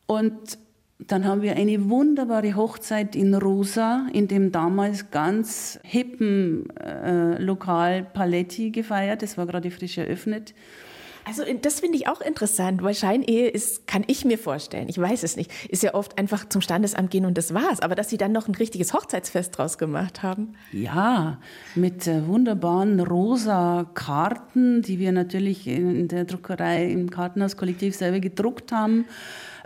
Und 0.06 0.58
dann 0.98 1.24
haben 1.24 1.42
wir 1.42 1.54
eine 1.54 1.88
wunderbare 1.88 2.56
Hochzeit 2.56 3.14
in 3.14 3.32
Rosa, 3.32 4.08
in 4.12 4.26
dem 4.26 4.50
damals 4.50 5.12
ganz 5.12 5.78
hippen 5.84 6.68
äh, 6.80 7.40
Lokal 7.40 8.02
Paletti 8.02 8.72
gefeiert. 8.72 9.22
Das 9.22 9.38
war 9.38 9.46
gerade 9.46 9.70
frisch 9.70 9.98
eröffnet. 9.98 10.52
Also 11.24 11.44
das 11.60 11.80
finde 11.80 11.96
ich 11.96 12.08
auch 12.08 12.20
interessant, 12.20 12.82
weil 12.82 12.94
Scheinehe 12.94 13.48
ist, 13.48 13.86
kann 13.86 14.02
ich 14.06 14.24
mir 14.24 14.38
vorstellen, 14.38 14.88
ich 14.88 14.98
weiß 14.98 15.22
es 15.22 15.36
nicht, 15.36 15.50
ist 15.68 15.82
ja 15.82 15.94
oft 15.94 16.18
einfach 16.18 16.48
zum 16.48 16.60
Standesamt 16.60 17.10
gehen 17.10 17.24
und 17.24 17.38
das 17.38 17.54
war's. 17.54 17.80
Aber 17.80 17.94
dass 17.94 18.08
Sie 18.08 18.16
dann 18.16 18.32
noch 18.32 18.48
ein 18.48 18.54
richtiges 18.54 18.92
Hochzeitsfest 18.92 19.56
draus 19.56 19.78
gemacht 19.78 20.22
haben. 20.22 20.54
Ja, 20.72 21.38
mit 21.74 22.06
äh, 22.06 22.26
wunderbaren 22.26 23.00
rosa 23.00 23.86
Karten, 23.94 24.82
die 24.82 24.98
wir 24.98 25.12
natürlich 25.12 25.66
in 25.66 26.08
der 26.08 26.24
Druckerei 26.24 26.90
im 26.90 27.10
Kartenhauskollektiv 27.10 27.94
selber 27.94 28.20
gedruckt 28.20 28.72
haben. 28.72 29.04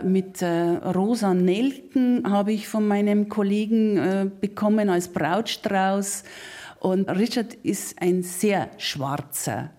Mit 0.03 0.43
äh, 0.43 0.47
rosa 0.47 1.33
Nelken 1.33 2.29
habe 2.29 2.53
ich 2.53 2.67
von 2.67 2.87
meinem 2.87 3.29
Kollegen 3.29 3.97
äh, 3.97 4.29
bekommen 4.41 4.89
als 4.89 5.07
Brautstrauß. 5.07 6.23
Und 6.79 7.09
Richard 7.09 7.55
ist 7.55 7.99
ein 7.99 8.21
sehr 8.21 8.69
schwarzer 8.77 9.71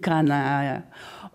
Kanadier 0.00 0.84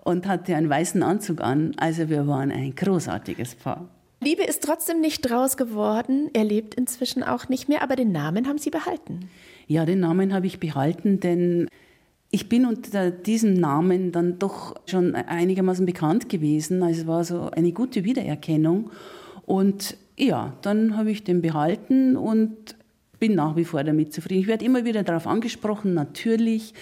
und 0.06 0.28
hatte 0.28 0.56
einen 0.56 0.70
weißen 0.70 1.04
Anzug 1.04 1.42
an. 1.42 1.74
Also 1.78 2.10
wir 2.10 2.28
waren 2.28 2.52
ein 2.52 2.76
großartiges 2.76 3.56
Paar. 3.56 3.90
Liebe 4.22 4.44
ist 4.44 4.64
trotzdem 4.64 5.02
nicht 5.02 5.22
draus 5.22 5.58
geworden. 5.58 6.30
Er 6.34 6.46
lebt 6.46 6.76
inzwischen 6.76 7.24
auch 7.24 7.50
nicht 7.50 7.68
mehr, 7.68 7.82
aber 7.82 7.96
den 7.96 8.12
Namen 8.12 8.48
haben 8.48 8.60
Sie 8.60 8.70
behalten. 8.70 9.30
Ja, 9.68 9.84
den 9.84 10.00
Namen 10.00 10.32
habe 10.32 10.46
ich 10.46 10.60
behalten, 10.60 11.20
denn 11.20 11.68
ich 12.30 12.48
bin 12.48 12.66
unter 12.66 13.10
diesem 13.10 13.56
Namen 13.56 14.12
dann 14.12 14.38
doch 14.38 14.76
schon 14.86 15.16
einigermaßen 15.16 15.86
bekannt 15.86 16.30
gewesen. 16.30 16.84
Also 16.84 17.02
es 17.02 17.08
war 17.08 17.24
so 17.24 17.50
eine 17.50 17.72
gute 17.72 18.04
Wiedererkennung. 18.04 18.92
Und 19.46 19.98
ja, 20.18 20.54
dann 20.62 20.98
habe 20.98 21.10
ich 21.10 21.24
den 21.24 21.42
behalten 21.42 22.16
und 22.16 22.76
bin 23.20 23.34
nach 23.34 23.56
wie 23.56 23.66
vor 23.66 23.84
damit 23.84 24.14
zufrieden. 24.14 24.42
Ich 24.42 24.48
werde 24.48 24.66
immer 24.66 24.86
wieder 24.86 25.02
darauf 25.02 25.26
angesprochen, 25.26 25.96
natürlich. 25.96 26.74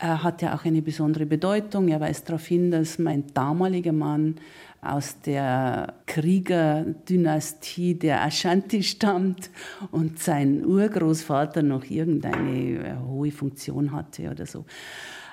Hat 0.00 0.40
ja 0.40 0.54
auch 0.56 0.64
eine 0.64 0.80
besondere 0.80 1.26
Bedeutung. 1.26 1.88
Er 1.88 2.00
weist 2.00 2.28
darauf 2.28 2.46
hin, 2.46 2.70
dass 2.70 2.98
mein 2.98 3.24
damaliger 3.34 3.92
Mann 3.92 4.36
aus 4.82 5.20
der 5.20 5.94
Kriegerdynastie 6.06 7.94
der 7.94 8.22
Ashanti 8.22 8.82
stammt 8.82 9.50
und 9.90 10.18
sein 10.18 10.64
Urgroßvater 10.64 11.62
noch 11.62 11.84
irgendeine 11.84 12.78
äh, 12.78 12.96
hohe 13.06 13.30
Funktion 13.30 13.92
hatte 13.92 14.30
oder 14.30 14.46
so. 14.46 14.64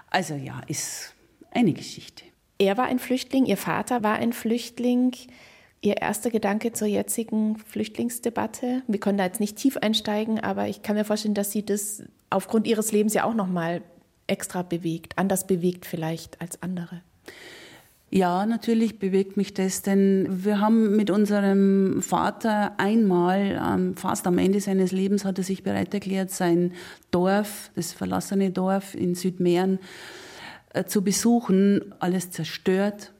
Also 0.09 0.35
ja, 0.35 0.61
ist 0.67 1.13
eine 1.51 1.73
Geschichte. 1.73 2.23
Er 2.57 2.77
war 2.77 2.85
ein 2.85 2.99
Flüchtling, 2.99 3.45
Ihr 3.45 3.57
Vater 3.57 4.03
war 4.03 4.15
ein 4.15 4.33
Flüchtling. 4.33 5.15
Ihr 5.79 5.97
erster 5.97 6.31
Gedanke 6.31 6.73
zur 6.73 6.87
jetzigen 6.87 7.57
Flüchtlingsdebatte? 7.57 8.81
Wir 8.87 8.99
können 8.99 9.19
da 9.19 9.25
jetzt 9.25 9.39
nicht 9.39 9.57
tief 9.57 9.77
einsteigen, 9.77 10.39
aber 10.39 10.67
ich 10.67 10.81
kann 10.81 10.95
mir 10.95 11.05
vorstellen, 11.05 11.35
dass 11.35 11.51
Sie 11.51 11.63
das 11.63 12.03
aufgrund 12.31 12.65
Ihres 12.65 12.91
Lebens 12.91 13.13
ja 13.13 13.23
auch 13.25 13.35
noch 13.35 13.47
mal 13.47 13.83
extra 14.27 14.61
bewegt, 14.61 15.17
anders 15.17 15.47
bewegt 15.47 15.85
vielleicht 15.85 16.39
als 16.41 16.61
andere? 16.61 17.01
Ja, 18.09 18.45
natürlich 18.45 18.99
bewegt 18.99 19.35
mich 19.35 19.53
das, 19.53 19.81
denn 19.81 20.27
wir 20.29 20.61
haben 20.61 20.95
mit 20.95 21.11
unserem 21.11 22.01
Vater 22.01 22.79
einmal, 22.79 23.93
fast 23.95 24.25
am 24.27 24.37
Ende 24.37 24.61
seines 24.61 24.93
Lebens, 24.93 25.25
hat 25.25 25.37
er 25.37 25.43
sich 25.43 25.61
bereit 25.61 25.93
erklärt, 25.93 26.31
sein 26.31 26.71
Dorf, 27.11 27.69
das 27.75 27.91
verlassene 27.91 28.51
Dorf 28.51 28.95
in 28.95 29.13
Südmähren, 29.13 29.79
äh, 30.73 30.85
zu 30.85 31.03
besuchen, 31.03 31.93
alles 31.99 32.31
zerstört, 32.31 33.11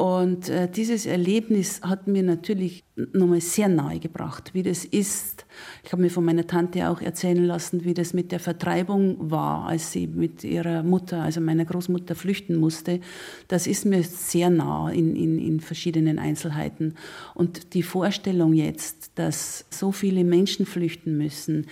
und 0.00 0.48
äh, 0.48 0.66
dieses 0.66 1.04
Erlebnis 1.04 1.82
hat 1.82 2.06
mir 2.08 2.22
natürlich 2.22 2.84
nochmal 3.12 3.42
sehr 3.42 3.68
nahe 3.68 4.00
gebracht, 4.00 4.54
wie 4.54 4.62
das 4.62 4.86
ist. 4.86 5.44
Ich 5.84 5.92
habe 5.92 6.00
mir 6.00 6.08
von 6.08 6.24
meiner 6.24 6.46
Tante 6.46 6.88
auch 6.88 7.02
erzählen 7.02 7.44
lassen, 7.44 7.84
wie 7.84 7.92
das 7.92 8.14
mit 8.14 8.32
der 8.32 8.40
Vertreibung 8.40 9.30
war, 9.30 9.66
als 9.66 9.92
sie 9.92 10.06
mit 10.06 10.42
ihrer 10.42 10.82
Mutter, 10.82 11.20
also 11.20 11.42
meiner 11.42 11.66
Großmutter, 11.66 12.14
flüchten 12.14 12.56
musste. 12.56 13.00
Das 13.46 13.66
ist 13.66 13.84
mir 13.84 14.02
sehr 14.02 14.48
nah 14.48 14.88
in, 14.88 15.14
in, 15.14 15.38
in 15.38 15.60
verschiedenen 15.60 16.18
Einzelheiten. 16.18 16.94
Und 17.34 17.74
die 17.74 17.82
Vorstellung 17.82 18.54
jetzt, 18.54 19.10
dass 19.16 19.66
so 19.68 19.92
viele 19.92 20.24
Menschen 20.24 20.64
flüchten 20.64 21.18
müssen, 21.18 21.66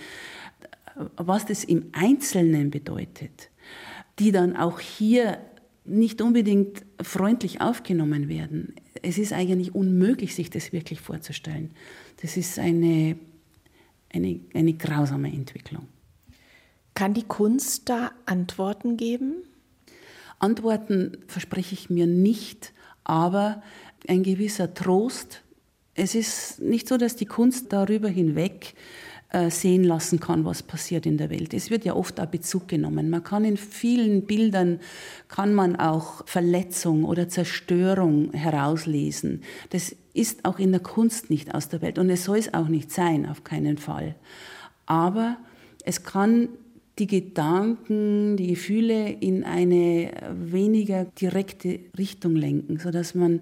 was 1.17 1.47
das 1.47 1.63
im 1.63 1.87
Einzelnen 1.93 2.69
bedeutet, 2.69 3.49
die 4.19 4.31
dann 4.31 4.55
auch 4.55 4.79
hier 4.79 5.39
nicht 5.89 6.21
unbedingt 6.21 6.85
freundlich 7.01 7.61
aufgenommen 7.61 8.29
werden. 8.29 8.75
Es 9.01 9.17
ist 9.17 9.33
eigentlich 9.33 9.73
unmöglich, 9.73 10.35
sich 10.35 10.49
das 10.49 10.71
wirklich 10.71 11.01
vorzustellen. 11.01 11.71
Das 12.21 12.37
ist 12.37 12.59
eine, 12.59 13.17
eine, 14.13 14.39
eine 14.53 14.73
grausame 14.73 15.31
Entwicklung. 15.31 15.87
Kann 16.93 17.13
die 17.13 17.23
Kunst 17.23 17.89
da 17.89 18.11
Antworten 18.25 18.97
geben? 18.97 19.35
Antworten 20.37 21.17
verspreche 21.27 21.73
ich 21.73 21.89
mir 21.89 22.07
nicht, 22.07 22.73
aber 23.03 23.61
ein 24.07 24.23
gewisser 24.23 24.73
Trost. 24.73 25.43
Es 25.93 26.15
ist 26.15 26.61
nicht 26.61 26.87
so, 26.87 26.97
dass 26.97 27.15
die 27.15 27.25
Kunst 27.25 27.73
darüber 27.73 28.09
hinweg 28.09 28.73
sehen 29.49 29.83
lassen 29.83 30.19
kann, 30.19 30.43
was 30.43 30.63
passiert 30.63 31.05
in 31.05 31.17
der 31.17 31.29
Welt. 31.29 31.53
Es 31.53 31.69
wird 31.69 31.85
ja 31.85 31.95
oft 31.95 32.19
auch 32.19 32.25
Bezug 32.25 32.67
genommen. 32.67 33.11
Man 33.11 33.23
kann 33.23 33.45
in 33.45 33.57
vielen 33.57 34.23
Bildern 34.23 34.79
kann 35.27 35.53
man 35.53 35.75
auch 35.75 36.27
Verletzung 36.27 37.03
oder 37.03 37.29
Zerstörung 37.29 38.33
herauslesen. 38.33 39.43
Das 39.69 39.95
ist 40.13 40.45
auch 40.45 40.57
in 40.57 40.71
der 40.71 40.81
Kunst 40.81 41.29
nicht 41.29 41.53
aus 41.53 41.69
der 41.69 41.81
Welt 41.83 41.99
und 41.99 42.09
es 42.09 42.23
soll 42.23 42.39
es 42.39 42.53
auch 42.55 42.69
nicht 42.69 42.91
sein, 42.91 43.27
auf 43.27 43.43
keinen 43.43 43.77
Fall. 43.77 44.15
Aber 44.87 45.37
es 45.85 46.03
kann 46.03 46.49
die 46.97 47.07
Gedanken, 47.07 48.35
die 48.35 48.47
Gefühle 48.47 49.09
in 49.09 49.43
eine 49.43 50.11
weniger 50.33 51.05
direkte 51.05 51.79
Richtung 51.97 52.35
lenken, 52.35 52.79
sodass 52.79 53.15
man 53.15 53.41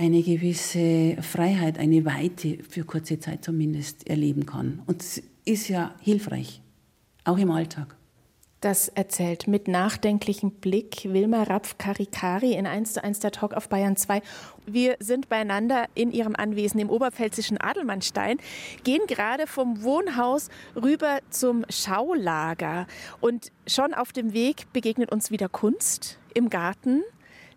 eine 0.00 0.22
gewisse 0.22 1.18
Freiheit, 1.20 1.78
eine 1.78 2.06
Weite 2.06 2.58
für 2.66 2.84
kurze 2.84 3.20
Zeit 3.20 3.44
zumindest 3.44 4.08
erleben 4.08 4.46
kann. 4.46 4.82
Und 4.86 5.02
es 5.02 5.22
ist 5.44 5.68
ja 5.68 5.94
hilfreich, 6.00 6.62
auch 7.24 7.36
im 7.36 7.50
Alltag. 7.50 7.96
Das 8.62 8.88
erzählt 8.88 9.46
mit 9.46 9.68
nachdenklichem 9.68 10.52
Blick 10.52 11.04
Wilma 11.04 11.42
Rapf-Karikari 11.42 12.52
in 12.52 12.66
1 12.66 12.94
zu 12.94 13.04
1 13.04 13.20
der 13.20 13.30
Talk 13.30 13.52
auf 13.52 13.68
Bayern 13.68 13.96
2. 13.96 14.22
Wir 14.66 14.96
sind 15.00 15.28
beieinander 15.28 15.86
in 15.94 16.12
ihrem 16.12 16.34
Anwesen 16.34 16.80
im 16.80 16.88
oberpfälzischen 16.88 17.58
Adelmannstein, 17.58 18.38
gehen 18.84 19.02
gerade 19.06 19.46
vom 19.46 19.82
Wohnhaus 19.82 20.48
rüber 20.76 21.20
zum 21.28 21.66
Schaulager. 21.68 22.86
Und 23.20 23.52
schon 23.66 23.92
auf 23.92 24.12
dem 24.12 24.32
Weg 24.32 24.72
begegnet 24.72 25.12
uns 25.12 25.30
wieder 25.30 25.50
Kunst 25.50 26.18
im 26.32 26.48
Garten, 26.48 27.02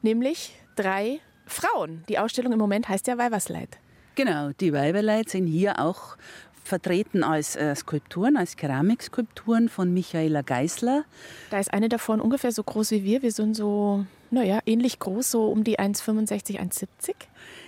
nämlich 0.02 0.54
drei 0.76 1.22
Frauen. 1.46 2.04
Die 2.10 2.20
Ausstellung 2.20 2.54
im 2.54 2.60
Moment 2.60 2.90
heißt 2.90 3.08
ja 3.08 3.18
Weibersleit. 3.18 3.78
Genau, 4.16 4.52
die 4.60 4.74
Weiberleit 4.74 5.30
sind 5.30 5.48
hier 5.48 5.80
auch 5.80 6.18
vertreten 6.64 7.24
als 7.24 7.56
äh, 7.56 7.76
Skulpturen, 7.76 8.38
als 8.38 8.56
Keramikskulpturen 8.56 9.70
von 9.70 9.94
Michaela 9.94 10.42
Geisler. 10.42 11.04
Da 11.50 11.60
ist 11.60 11.74
eine 11.74 11.90
davon 11.90 12.22
ungefähr 12.22 12.52
so 12.52 12.64
groß 12.64 12.92
wie 12.92 13.04
wir. 13.04 13.22
Wir 13.22 13.32
sind 13.32 13.56
so, 13.56 14.06
naja, 14.32 14.60
ähnlich 14.66 15.00
groß, 15.00 15.32
so 15.32 15.48
um 15.48 15.64
die 15.64 15.80
1,65, 15.80 16.60
1,70. 16.60 17.16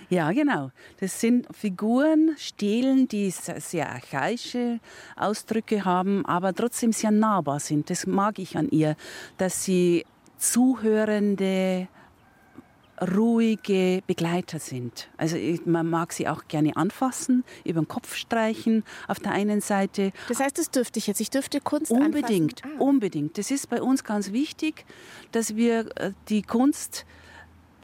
Ja, 0.08 0.32
genau. 0.32 0.70
Das 1.00 1.20
sind 1.20 1.46
Figuren, 1.54 2.36
Stelen, 2.38 3.08
die 3.08 3.30
sehr 3.30 3.90
archaische 3.90 4.80
Ausdrücke 5.16 5.84
haben, 5.84 6.24
aber 6.24 6.54
trotzdem 6.54 6.92
sehr 6.92 7.10
nahbar 7.10 7.60
sind. 7.60 7.90
Das 7.90 8.06
mag 8.06 8.38
ich 8.38 8.56
an 8.56 8.68
ihr, 8.70 8.96
dass 9.36 9.64
sie 9.64 10.06
zuhörende 10.38 11.88
ruhige 13.00 14.02
Begleiter 14.06 14.58
sind. 14.58 15.08
Also 15.16 15.36
man 15.64 15.88
mag 15.88 16.12
sie 16.12 16.28
auch 16.28 16.48
gerne 16.48 16.76
anfassen, 16.76 17.44
über 17.64 17.80
den 17.80 17.88
Kopf 17.88 18.14
streichen 18.14 18.84
auf 19.08 19.18
der 19.18 19.32
einen 19.32 19.60
Seite. 19.60 20.12
Das 20.28 20.40
heißt, 20.40 20.58
das 20.58 20.70
dürfte 20.70 20.98
ich 20.98 21.06
jetzt. 21.06 21.20
Ich 21.20 21.30
dürfte 21.30 21.60
Kunst 21.60 21.90
Unbedingt, 21.90 22.62
ah. 22.64 22.68
unbedingt. 22.78 23.38
Das 23.38 23.50
ist 23.50 23.68
bei 23.68 23.82
uns 23.82 24.04
ganz 24.04 24.32
wichtig, 24.32 24.84
dass 25.32 25.56
wir 25.56 25.86
äh, 25.96 26.12
die 26.28 26.42
Kunst 26.42 27.04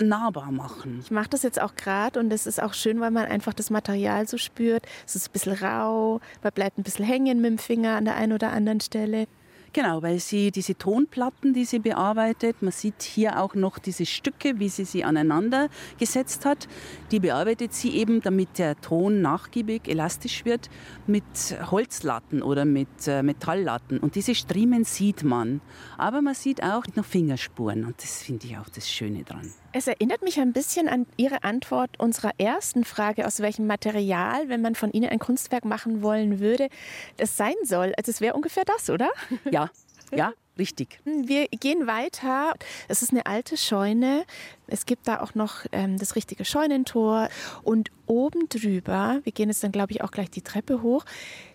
nahbar 0.00 0.50
machen. 0.50 1.00
Ich 1.02 1.10
mache 1.10 1.28
das 1.30 1.42
jetzt 1.42 1.60
auch 1.60 1.74
gerade 1.74 2.18
und 2.18 2.32
es 2.32 2.46
ist 2.46 2.62
auch 2.62 2.74
schön, 2.74 3.00
weil 3.00 3.10
man 3.10 3.26
einfach 3.26 3.54
das 3.54 3.70
Material 3.70 4.26
so 4.26 4.36
spürt. 4.36 4.84
Es 5.06 5.14
ist 5.14 5.28
ein 5.28 5.32
bisschen 5.32 5.52
rau, 5.52 6.20
man 6.42 6.52
bleibt 6.52 6.78
ein 6.78 6.82
bisschen 6.82 7.04
hängen 7.04 7.40
mit 7.40 7.50
dem 7.50 7.58
Finger 7.58 7.96
an 7.96 8.04
der 8.04 8.16
einen 8.16 8.32
oder 8.32 8.50
anderen 8.50 8.80
Stelle. 8.80 9.26
Genau, 9.74 10.02
weil 10.02 10.18
sie 10.18 10.50
diese 10.50 10.76
Tonplatten, 10.76 11.54
die 11.54 11.64
sie 11.64 11.78
bearbeitet, 11.78 12.60
man 12.60 12.72
sieht 12.72 13.02
hier 13.02 13.40
auch 13.40 13.54
noch 13.54 13.78
diese 13.78 14.04
Stücke, 14.04 14.58
wie 14.58 14.68
sie 14.68 14.84
sie 14.84 15.02
aneinander 15.02 15.68
gesetzt 15.98 16.44
hat. 16.44 16.68
Die 17.10 17.20
bearbeitet 17.20 17.72
sie 17.72 17.96
eben, 17.96 18.20
damit 18.20 18.58
der 18.58 18.78
Ton 18.82 19.22
nachgiebig, 19.22 19.88
elastisch 19.88 20.44
wird, 20.44 20.68
mit 21.06 21.24
Holzlatten 21.70 22.42
oder 22.42 22.66
mit 22.66 23.06
äh, 23.06 23.22
Metalllatten. 23.22 23.98
Und 23.98 24.14
diese 24.14 24.34
Striemen 24.34 24.84
sieht 24.84 25.22
man. 25.22 25.62
Aber 25.96 26.20
man 26.20 26.34
sieht 26.34 26.62
auch 26.62 26.84
noch 26.94 27.06
Fingerspuren. 27.06 27.86
Und 27.86 28.02
das 28.02 28.22
finde 28.22 28.46
ich 28.46 28.58
auch 28.58 28.68
das 28.68 28.90
Schöne 28.90 29.24
dran. 29.24 29.52
Es 29.74 29.86
erinnert 29.86 30.22
mich 30.22 30.38
ein 30.38 30.52
bisschen 30.52 30.86
an 30.86 31.06
Ihre 31.16 31.44
Antwort 31.44 31.98
unserer 31.98 32.32
ersten 32.36 32.84
Frage, 32.84 33.26
aus 33.26 33.40
welchem 33.40 33.66
Material, 33.66 34.50
wenn 34.50 34.60
man 34.60 34.74
von 34.74 34.92
Ihnen 34.92 35.08
ein 35.08 35.18
Kunstwerk 35.18 35.64
machen 35.64 36.02
wollen 36.02 36.40
würde, 36.40 36.68
das 37.16 37.38
sein 37.38 37.54
soll. 37.64 37.94
Also 37.96 38.10
es 38.10 38.20
wäre 38.20 38.34
ungefähr 38.34 38.64
das, 38.66 38.90
oder? 38.90 39.08
Ja, 39.50 39.70
ja, 40.14 40.34
richtig. 40.58 41.00
Wir 41.04 41.46
gehen 41.48 41.86
weiter. 41.86 42.52
Es 42.88 43.00
ist 43.00 43.12
eine 43.12 43.24
alte 43.24 43.56
Scheune. 43.56 44.26
Es 44.66 44.84
gibt 44.84 45.08
da 45.08 45.20
auch 45.22 45.34
noch 45.34 45.64
ähm, 45.72 45.98
das 45.98 46.16
richtige 46.16 46.44
Scheunentor. 46.44 47.30
Und 47.62 47.90
oben 48.06 48.50
drüber, 48.50 49.20
wir 49.24 49.32
gehen 49.32 49.48
jetzt 49.48 49.64
dann, 49.64 49.72
glaube 49.72 49.92
ich, 49.92 50.02
auch 50.02 50.10
gleich 50.10 50.30
die 50.30 50.42
Treppe 50.42 50.82
hoch, 50.82 51.04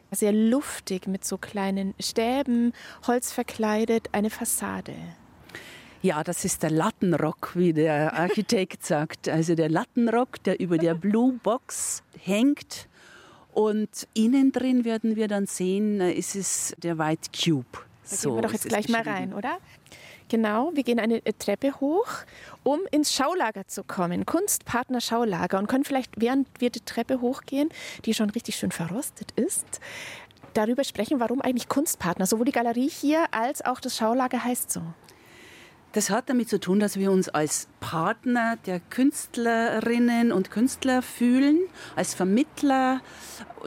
sehr 0.09 0.31
luftig 0.31 1.05
mit 1.05 1.23
so 1.23 1.37
kleinen 1.37 1.93
Stäben, 1.99 2.73
Holz 3.05 3.31
verkleidet, 3.31 4.09
eine 4.13 4.31
Fassade. 4.31 4.95
Ja, 6.01 6.23
das 6.23 6.45
ist 6.45 6.63
der 6.63 6.69
Lattenrock, 6.69 7.51
wie 7.55 7.73
der 7.73 8.13
Architekt 8.13 8.85
sagt. 8.85 9.27
Also 9.29 9.55
der 9.55 9.69
Lattenrock, 9.69 10.43
der 10.43 10.59
über 10.59 10.77
der 10.77 10.93
Blue 10.93 11.33
Box 11.41 12.03
hängt. 12.19 12.87
Und 13.53 14.07
innen 14.13 14.51
drin 14.51 14.85
werden 14.85 15.15
wir 15.15 15.27
dann 15.27 15.47
sehen, 15.47 15.99
äh, 15.99 16.11
ist 16.11 16.35
es 16.35 16.75
der 16.77 16.99
White 16.99 17.31
Cube. 17.35 17.65
Da 18.09 18.15
so 18.15 18.29
gehen 18.29 18.37
wir 18.37 18.41
doch 18.43 18.53
jetzt 18.53 18.69
gleich 18.69 18.89
mal 18.89 19.01
rein, 19.01 19.33
oder? 19.33 19.57
Genau, 20.29 20.71
wir 20.73 20.83
gehen 20.83 20.99
eine 20.99 21.23
Treppe 21.39 21.79
hoch, 21.79 22.07
um 22.63 22.81
ins 22.91 23.13
Schaulager 23.13 23.65
zu 23.67 23.83
kommen. 23.83 24.25
Kunstpartner 24.25 24.99
Schaulager 24.99 25.57
und 25.57 25.67
können 25.67 25.85
vielleicht, 25.85 26.11
während 26.17 26.47
wir 26.59 26.69
die 26.69 26.81
Treppe 26.81 27.21
hochgehen, 27.21 27.69
die 28.05 28.13
schon 28.13 28.29
richtig 28.29 28.57
schön 28.57 28.71
verrostet 28.71 29.31
ist, 29.37 29.79
darüber 30.53 30.83
sprechen, 30.83 31.19
warum 31.19 31.41
eigentlich 31.41 31.69
Kunstpartner, 31.69 32.25
sowohl 32.25 32.45
die 32.45 32.51
Galerie 32.51 32.89
hier 32.89 33.25
als 33.31 33.63
auch 33.63 33.79
das 33.79 33.95
Schaulager 33.95 34.43
heißt 34.43 34.71
so. 34.71 34.81
Das 35.97 36.11
hat 36.11 36.29
damit 36.29 36.47
zu 36.47 36.59
tun, 36.59 36.79
dass 36.79 36.99
wir 36.99 37.11
uns 37.11 37.27
als 37.27 37.69
Partner 37.79 38.59
der 38.67 38.79
Künstlerinnen 38.79 40.31
und 40.31 40.51
Künstler 40.51 41.01
fühlen, 41.01 41.57
als 41.95 42.13
Vermittler 42.13 43.01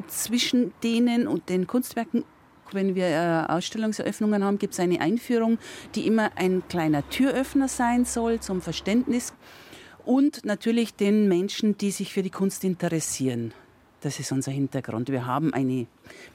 zwischen 0.06 0.72
denen 0.84 1.26
und 1.26 1.48
den 1.48 1.66
Kunstwerken. 1.66 2.22
Wenn 2.70 2.94
wir 2.94 3.08
äh, 3.08 3.52
Ausstellungseröffnungen 3.52 4.44
haben, 4.44 4.60
gibt 4.60 4.74
es 4.74 4.78
eine 4.78 5.00
Einführung, 5.00 5.58
die 5.96 6.06
immer 6.06 6.30
ein 6.36 6.62
kleiner 6.68 7.02
Türöffner 7.10 7.66
sein 7.66 8.04
soll 8.04 8.38
zum 8.38 8.60
Verständnis 8.62 9.34
und 10.04 10.44
natürlich 10.44 10.94
den 10.94 11.26
Menschen, 11.26 11.78
die 11.78 11.90
sich 11.90 12.12
für 12.12 12.22
die 12.22 12.30
Kunst 12.30 12.62
interessieren. 12.62 13.52
Das 14.00 14.18
ist 14.18 14.32
unser 14.32 14.50
Hintergrund. 14.50 15.10
Wir 15.10 15.26
haben 15.26 15.52
eine 15.52 15.86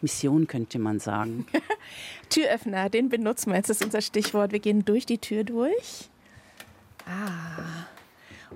Mission, 0.02 0.48
könnte 0.48 0.78
man 0.78 1.00
sagen. 1.00 1.48
Türöffner, 2.30 2.90
den 2.90 3.10
benutzen 3.10 3.52
wir 3.52 3.58
jetzt. 3.58 3.70
Das 3.70 3.78
ist 3.78 3.86
unser 3.86 4.02
Stichwort. 4.02 4.52
Wir 4.52 4.60
gehen 4.60 4.86
durch 4.86 5.06
die 5.06 5.18
Tür 5.18 5.44
durch. 5.44 6.10
Ah. 7.08 7.88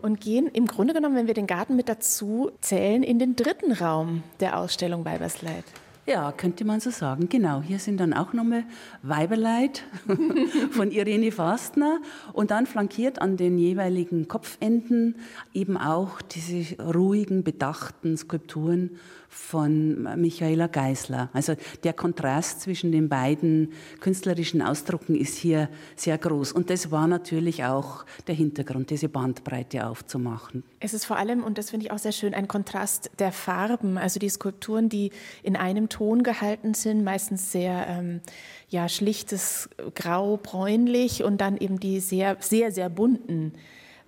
Und 0.01 0.21
gehen 0.21 0.47
im 0.47 0.67
Grunde 0.67 0.93
genommen, 0.93 1.15
wenn 1.15 1.27
wir 1.27 1.33
den 1.33 1.47
Garten 1.47 1.75
mit 1.75 1.89
dazu 1.89 2.51
zählen, 2.61 3.03
in 3.03 3.19
den 3.19 3.35
dritten 3.35 3.71
Raum 3.73 4.23
der 4.39 4.59
Ausstellung 4.59 5.05
Weibersleid. 5.05 5.65
Ja, 6.05 6.31
könnte 6.31 6.65
man 6.65 6.79
so 6.79 6.89
sagen. 6.89 7.29
Genau, 7.29 7.61
hier 7.61 7.77
sind 7.77 7.99
dann 7.99 8.13
auch 8.13 8.33
nochmal 8.33 8.63
Weiberleid 9.03 9.83
von 10.71 10.91
Irene 10.91 11.31
Fastner 11.31 11.99
und 12.33 12.51
dann 12.51 12.65
flankiert 12.65 13.21
an 13.21 13.37
den 13.37 13.59
jeweiligen 13.59 14.27
Kopfenden 14.27 15.15
eben 15.53 15.77
auch 15.77 16.21
diese 16.21 16.81
ruhigen, 16.81 17.43
bedachten 17.43 18.17
Skulpturen 18.17 18.97
von 19.29 20.19
Michaela 20.19 20.67
Geisler. 20.67 21.29
Also 21.33 21.53
der 21.83 21.93
Kontrast 21.93 22.61
zwischen 22.61 22.91
den 22.91 23.07
beiden 23.09 23.73
künstlerischen 23.99 24.61
Ausdrucken 24.61 25.15
ist 25.15 25.37
hier 25.37 25.69
sehr 25.95 26.17
groß. 26.17 26.51
Und 26.51 26.71
das 26.71 26.91
war 26.91 27.07
natürlich 27.07 27.63
auch 27.63 28.05
der 28.27 28.35
Hintergrund, 28.35 28.89
diese 28.89 29.07
Bandbreite 29.07 29.87
aufzumachen. 29.87 30.63
Es 30.79 30.93
ist 30.95 31.05
vor 31.05 31.17
allem, 31.17 31.43
und 31.43 31.57
das 31.59 31.69
finde 31.69 31.85
ich 31.85 31.91
auch 31.91 31.99
sehr 31.99 32.11
schön, 32.11 32.33
ein 32.33 32.47
Kontrast 32.47 33.11
der 33.19 33.31
Farben. 33.31 33.97
Also 33.97 34.19
die 34.19 34.29
Skulpturen, 34.29 34.89
die 34.89 35.11
in 35.43 35.55
einem 35.55 35.89
Ton 35.89 36.23
gehalten 36.23 36.73
sind, 36.73 37.03
meistens 37.03 37.51
sehr 37.51 37.85
ähm, 37.87 38.21
ja, 38.69 38.89
schlichtes 38.89 39.69
Grau-bräunlich 39.93 41.23
und 41.23 41.39
dann 41.39 41.57
eben 41.57 41.79
die 41.79 41.99
sehr, 41.99 42.37
sehr, 42.39 42.71
sehr 42.71 42.89
bunten 42.89 43.53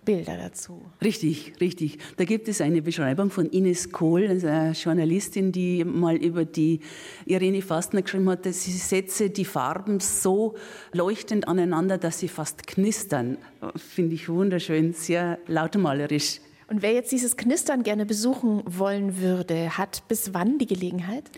Bilder 0.03 0.37
dazu. 0.37 0.81
Richtig, 1.03 1.53
richtig. 1.61 1.99
Da 2.17 2.25
gibt 2.25 2.47
es 2.47 2.59
eine 2.59 2.81
Beschreibung 2.81 3.29
von 3.29 3.49
Ines 3.49 3.91
Kohl, 3.91 4.27
einer 4.27 4.71
Journalistin, 4.71 5.51
die 5.51 5.83
mal 5.83 6.15
über 6.15 6.43
die 6.43 6.79
Irene 7.25 7.61
Fastner 7.61 8.01
geschrieben 8.01 8.29
hat, 8.29 8.45
dass 8.45 8.63
sie 8.63 8.71
setze 8.71 9.29
die 9.29 9.45
Farben 9.45 9.99
so 9.99 10.55
leuchtend 10.91 11.47
aneinander, 11.47 11.97
dass 11.97 12.19
sie 12.19 12.27
fast 12.27 12.65
knistern. 12.65 13.37
Finde 13.75 14.15
ich 14.15 14.27
wunderschön, 14.27 14.93
sehr 14.93 15.37
lautmalerisch. 15.47 16.39
Und 16.67 16.81
wer 16.81 16.93
jetzt 16.93 17.11
dieses 17.11 17.35
Knistern 17.35 17.83
gerne 17.83 18.05
besuchen 18.05 18.63
wollen 18.65 19.19
würde, 19.19 19.77
hat 19.77 20.07
bis 20.07 20.33
wann 20.33 20.57
die 20.57 20.67
Gelegenheit? 20.67 21.29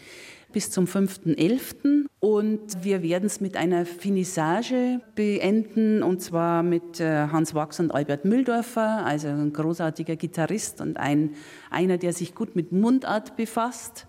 Bis 0.54 0.72
zum 0.72 0.86
5.11. 0.86 2.06
Und 2.20 2.84
wir 2.84 3.04
werden 3.04 3.26
es 3.26 3.42
mit 3.42 3.58
einer 3.58 3.86
Finissage 3.86 5.02
beenden, 5.16 6.02
und 6.02 6.22
zwar 6.22 6.64
mit 6.64 7.02
äh, 7.02 7.28
Hans 7.28 7.54
Wachs 7.54 7.82
und 7.82 7.92
Albert 7.92 8.24
Mülldorfer, 8.24 9.06
also 9.06 9.28
ein 9.28 9.52
großartiger 9.52 10.16
Gitarrist 10.16 10.80
und 10.80 10.96
ein, 10.96 11.32
einer, 11.70 11.98
der 11.98 12.14
sich 12.14 12.34
gut 12.34 12.56
mit 12.56 12.72
Mundart 12.72 13.36
befasst. 13.36 14.08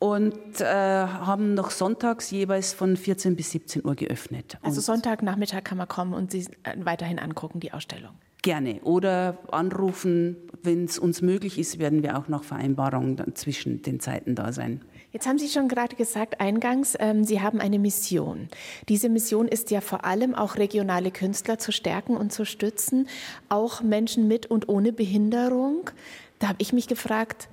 Und 0.00 0.60
äh, 0.60 0.64
haben 0.64 1.52
noch 1.54 1.70
sonntags 1.70 2.30
jeweils 2.30 2.72
von 2.72 2.96
14 2.96 3.36
bis 3.36 3.50
17 3.50 3.84
Uhr 3.84 3.94
geöffnet. 3.94 4.58
Also 4.62 4.78
und 4.78 4.84
Sonntagnachmittag 4.84 5.62
kann 5.62 5.76
man 5.76 5.88
kommen 5.88 6.14
und 6.14 6.30
sie 6.32 6.46
äh, 6.62 6.74
weiterhin 6.78 7.18
angucken, 7.18 7.60
die 7.60 7.72
Ausstellung. 7.72 8.12
Gerne. 8.42 8.80
Oder 8.82 9.38
anrufen, 9.52 10.36
wenn 10.62 10.84
es 10.84 10.98
uns 10.98 11.20
möglich 11.20 11.58
ist, 11.58 11.78
werden 11.78 12.02
wir 12.02 12.18
auch 12.18 12.28
noch 12.28 12.44
Vereinbarungen 12.44 13.34
zwischen 13.34 13.82
den 13.82 14.00
Zeiten 14.00 14.34
da 14.34 14.52
sein. 14.52 14.80
Jetzt 15.12 15.26
haben 15.26 15.38
Sie 15.38 15.48
schon 15.48 15.68
gerade 15.68 15.96
gesagt, 15.96 16.40
eingangs, 16.40 16.96
ähm, 17.00 17.24
Sie 17.24 17.40
haben 17.40 17.60
eine 17.60 17.78
Mission. 17.80 18.48
Diese 18.88 19.08
Mission 19.08 19.48
ist 19.48 19.70
ja 19.70 19.80
vor 19.80 20.04
allem 20.04 20.34
auch 20.34 20.56
regionale 20.56 21.10
Künstler 21.10 21.58
zu 21.58 21.72
stärken 21.72 22.16
und 22.16 22.32
zu 22.32 22.44
stützen, 22.44 23.08
auch 23.48 23.82
Menschen 23.82 24.28
mit 24.28 24.46
und 24.46 24.68
ohne 24.68 24.92
Behinderung. 24.92 25.90
Da 26.38 26.48
habe 26.48 26.58
ich 26.60 26.72
mich 26.72 26.86
gefragt, 26.86 27.48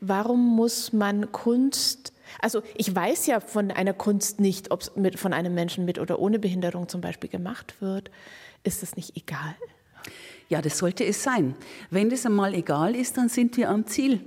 warum 0.00 0.56
muss 0.56 0.94
man 0.94 1.30
Kunst, 1.32 2.14
also 2.40 2.62
ich 2.76 2.94
weiß 2.94 3.26
ja 3.26 3.40
von 3.40 3.70
einer 3.70 3.92
Kunst 3.92 4.40
nicht, 4.40 4.70
ob 4.70 4.80
es 4.80 4.90
von 5.20 5.34
einem 5.34 5.54
Menschen 5.54 5.84
mit 5.84 5.98
oder 5.98 6.18
ohne 6.18 6.38
Behinderung 6.38 6.88
zum 6.88 7.02
Beispiel 7.02 7.28
gemacht 7.28 7.74
wird. 7.80 8.10
Ist 8.64 8.82
es 8.82 8.96
nicht 8.96 9.16
egal? 9.16 9.54
Ja, 10.48 10.62
das 10.62 10.78
sollte 10.78 11.04
es 11.04 11.22
sein. 11.22 11.54
Wenn 11.90 12.08
das 12.08 12.24
einmal 12.24 12.54
egal 12.54 12.96
ist, 12.96 13.18
dann 13.18 13.28
sind 13.28 13.56
wir 13.56 13.68
am 13.68 13.86
Ziel. 13.86 14.20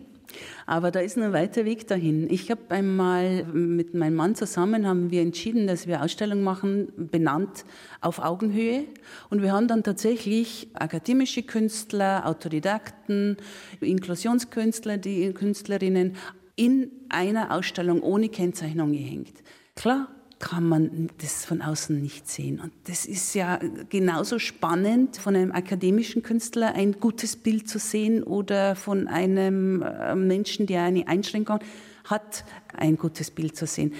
Aber 0.65 0.91
da 0.91 0.99
ist 0.99 1.17
ein 1.17 1.33
weiter 1.33 1.65
Weg 1.65 1.87
dahin. 1.87 2.29
Ich 2.29 2.49
habe 2.51 2.61
einmal 2.69 3.43
mit 3.45 3.93
meinem 3.93 4.15
Mann 4.15 4.35
zusammen 4.35 4.87
haben 4.87 5.11
wir 5.11 5.21
entschieden, 5.21 5.67
dass 5.67 5.87
wir 5.87 6.01
Ausstellung 6.01 6.43
machen, 6.43 6.91
benannt 6.95 7.65
auf 8.01 8.19
Augenhöhe. 8.19 8.85
Und 9.29 9.41
wir 9.41 9.51
haben 9.51 9.67
dann 9.67 9.83
tatsächlich 9.83 10.69
akademische 10.73 11.43
Künstler, 11.43 12.25
Autodidakten, 12.25 13.37
Inklusionskünstler, 13.81 14.97
die 14.97 15.31
Künstlerinnen 15.33 16.15
in 16.55 16.91
einer 17.09 17.51
Ausstellung 17.51 18.01
ohne 18.01 18.29
Kennzeichnung 18.29 18.91
gehängt. 18.93 19.33
Klar, 19.75 20.07
kann 20.45 20.69
man 20.69 21.09
das 21.23 21.43
von 21.43 21.63
außen 21.63 21.99
nicht 21.99 22.29
sehen. 22.29 22.59
Und 22.59 22.71
das 22.83 23.07
ist 23.07 23.33
ja 23.33 23.59
genauso 23.89 24.37
spannend, 24.37 25.17
von 25.17 25.35
einem 25.35 25.51
akademischen 25.51 26.21
Künstler 26.21 26.75
ein 26.75 26.99
gutes 26.99 27.35
Bild 27.35 27.67
zu 27.67 27.79
sehen 27.79 28.21
oder 28.21 28.75
von 28.75 29.07
einem 29.07 29.81
äh, 29.81 30.13
Menschen, 30.13 30.67
der 30.67 30.83
eine 30.83 31.07
Einschränkung 31.07 31.61
hat, 32.03 32.45
ein 32.77 32.95
gutes 32.95 33.31
Bild 33.31 33.57
zu 33.57 33.65
sehen. 33.65 33.95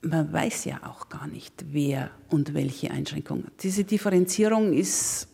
Man 0.00 0.32
weiß 0.32 0.64
ja 0.64 0.80
auch 0.82 1.10
gar 1.10 1.26
nicht, 1.26 1.52
wer 1.70 2.10
und 2.30 2.54
welche 2.54 2.90
Einschränkung. 2.90 3.44
Diese 3.60 3.84
Differenzierung 3.84 4.72
ist 4.72 5.28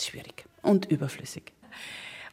schwierig 0.00 0.46
und 0.62 0.90
überflüssig. 0.90 1.52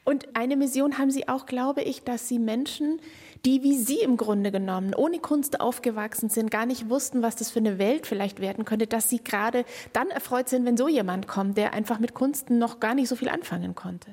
Und 0.06 0.36
eine 0.36 0.58
Mission 0.58 0.98
haben 0.98 1.12
Sie 1.12 1.28
auch, 1.28 1.46
glaube 1.46 1.84
ich, 1.84 2.02
dass 2.02 2.28
Sie 2.28 2.40
Menschen, 2.40 3.00
die 3.46 3.62
wie 3.62 3.76
Sie 3.76 4.00
im 4.00 4.16
Grunde 4.16 4.52
genommen 4.52 4.94
ohne 4.96 5.20
Kunst 5.20 5.60
aufgewachsen 5.60 6.30
sind, 6.30 6.50
gar 6.50 6.66
nicht 6.66 6.90
wussten, 6.90 7.22
was 7.22 7.36
das 7.36 7.52
für 7.52 7.60
eine 7.60 7.78
Welt 7.78 8.08
vielleicht 8.08 8.40
werden 8.40 8.64
könnte, 8.64 8.88
dass 8.88 9.10
Sie 9.10 9.22
gerade 9.22 9.66
dann 9.92 10.10
erfreut 10.10 10.48
sind, 10.48 10.66
wenn 10.66 10.78
so 10.78 10.88
jemand 10.88 11.28
kommt, 11.28 11.58
der 11.58 11.74
einfach 11.74 12.00
mit 12.00 12.14
Kunst 12.14 12.50
noch 12.50 12.80
gar 12.80 12.96
nicht 12.96 13.10
so 13.10 13.16
viel 13.16 13.30
anfangen 13.30 13.76
konnte. 13.76 14.12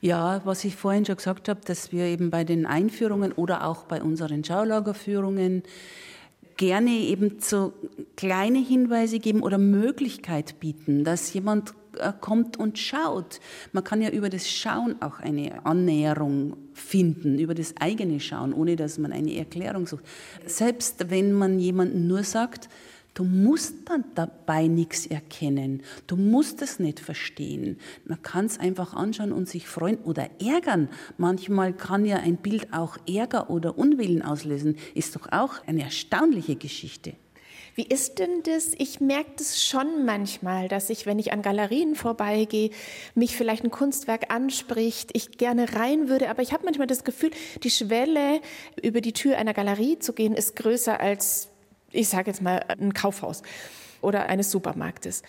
Ja, 0.00 0.42
was 0.44 0.64
ich 0.64 0.76
vorhin 0.76 1.06
schon 1.06 1.16
gesagt 1.16 1.48
habe, 1.48 1.60
dass 1.64 1.90
wir 1.90 2.04
eben 2.04 2.30
bei 2.30 2.44
den 2.44 2.66
Einführungen 2.66 3.32
oder 3.32 3.66
auch 3.66 3.84
bei 3.84 4.02
unseren 4.02 4.44
Schaulagerführungen 4.44 5.62
gerne 6.56 6.90
eben 6.90 7.38
so 7.40 7.72
kleine 8.16 8.58
Hinweise 8.58 9.18
geben 9.18 9.42
oder 9.42 9.58
Möglichkeit 9.58 10.60
bieten, 10.60 11.04
dass 11.04 11.32
jemand 11.32 11.74
äh, 11.98 12.12
kommt 12.20 12.56
und 12.56 12.78
schaut. 12.78 13.40
Man 13.72 13.84
kann 13.84 14.02
ja 14.02 14.10
über 14.10 14.28
das 14.28 14.50
Schauen 14.50 15.00
auch 15.00 15.20
eine 15.20 15.64
Annäherung 15.64 16.56
finden, 16.74 17.38
über 17.38 17.54
das 17.54 17.74
eigene 17.78 18.20
Schauen, 18.20 18.52
ohne 18.52 18.76
dass 18.76 18.98
man 18.98 19.12
eine 19.12 19.36
Erklärung 19.36 19.86
sucht. 19.86 20.04
Selbst 20.46 21.10
wenn 21.10 21.32
man 21.32 21.58
jemanden 21.58 22.06
nur 22.06 22.22
sagt, 22.22 22.68
Du 23.16 23.24
musst 23.24 23.88
dann 23.88 24.04
dabei 24.14 24.66
nichts 24.66 25.06
erkennen. 25.06 25.82
Du 26.06 26.16
musst 26.16 26.60
es 26.60 26.78
nicht 26.78 27.00
verstehen. 27.00 27.78
Man 28.04 28.20
kann 28.20 28.44
es 28.44 28.60
einfach 28.60 28.92
anschauen 28.92 29.32
und 29.32 29.48
sich 29.48 29.66
freuen 29.66 29.96
oder 30.04 30.28
ärgern. 30.38 30.90
Manchmal 31.16 31.72
kann 31.72 32.04
ja 32.04 32.16
ein 32.18 32.36
Bild 32.36 32.74
auch 32.74 32.98
Ärger 33.08 33.48
oder 33.48 33.78
Unwillen 33.78 34.20
auslösen. 34.20 34.76
Ist 34.94 35.16
doch 35.16 35.32
auch 35.32 35.66
eine 35.66 35.84
erstaunliche 35.84 36.56
Geschichte. 36.56 37.14
Wie 37.74 37.86
ist 37.86 38.18
denn 38.18 38.42
das? 38.42 38.72
Ich 38.76 39.00
merke 39.00 39.30
das 39.38 39.64
schon 39.64 40.04
manchmal, 40.04 40.68
dass 40.68 40.90
ich, 40.90 41.06
wenn 41.06 41.18
ich 41.18 41.32
an 41.32 41.40
Galerien 41.40 41.94
vorbeigehe, 41.94 42.68
mich 43.14 43.34
vielleicht 43.34 43.64
ein 43.64 43.70
Kunstwerk 43.70 44.30
anspricht, 44.30 45.12
ich 45.14 45.38
gerne 45.38 45.72
rein 45.74 46.10
würde, 46.10 46.28
aber 46.28 46.42
ich 46.42 46.52
habe 46.52 46.66
manchmal 46.66 46.86
das 46.86 47.02
Gefühl, 47.02 47.30
die 47.62 47.70
Schwelle, 47.70 48.42
über 48.82 49.00
die 49.00 49.14
Tür 49.14 49.38
einer 49.38 49.54
Galerie 49.54 49.98
zu 49.98 50.12
gehen, 50.12 50.34
ist 50.34 50.54
größer 50.56 51.00
als 51.00 51.48
ich 51.92 52.08
sage 52.08 52.30
jetzt 52.30 52.42
mal, 52.42 52.64
ein 52.68 52.94
Kaufhaus 52.94 53.42
oder 54.00 54.26
eines 54.26 54.50
Supermarktes. 54.50 55.22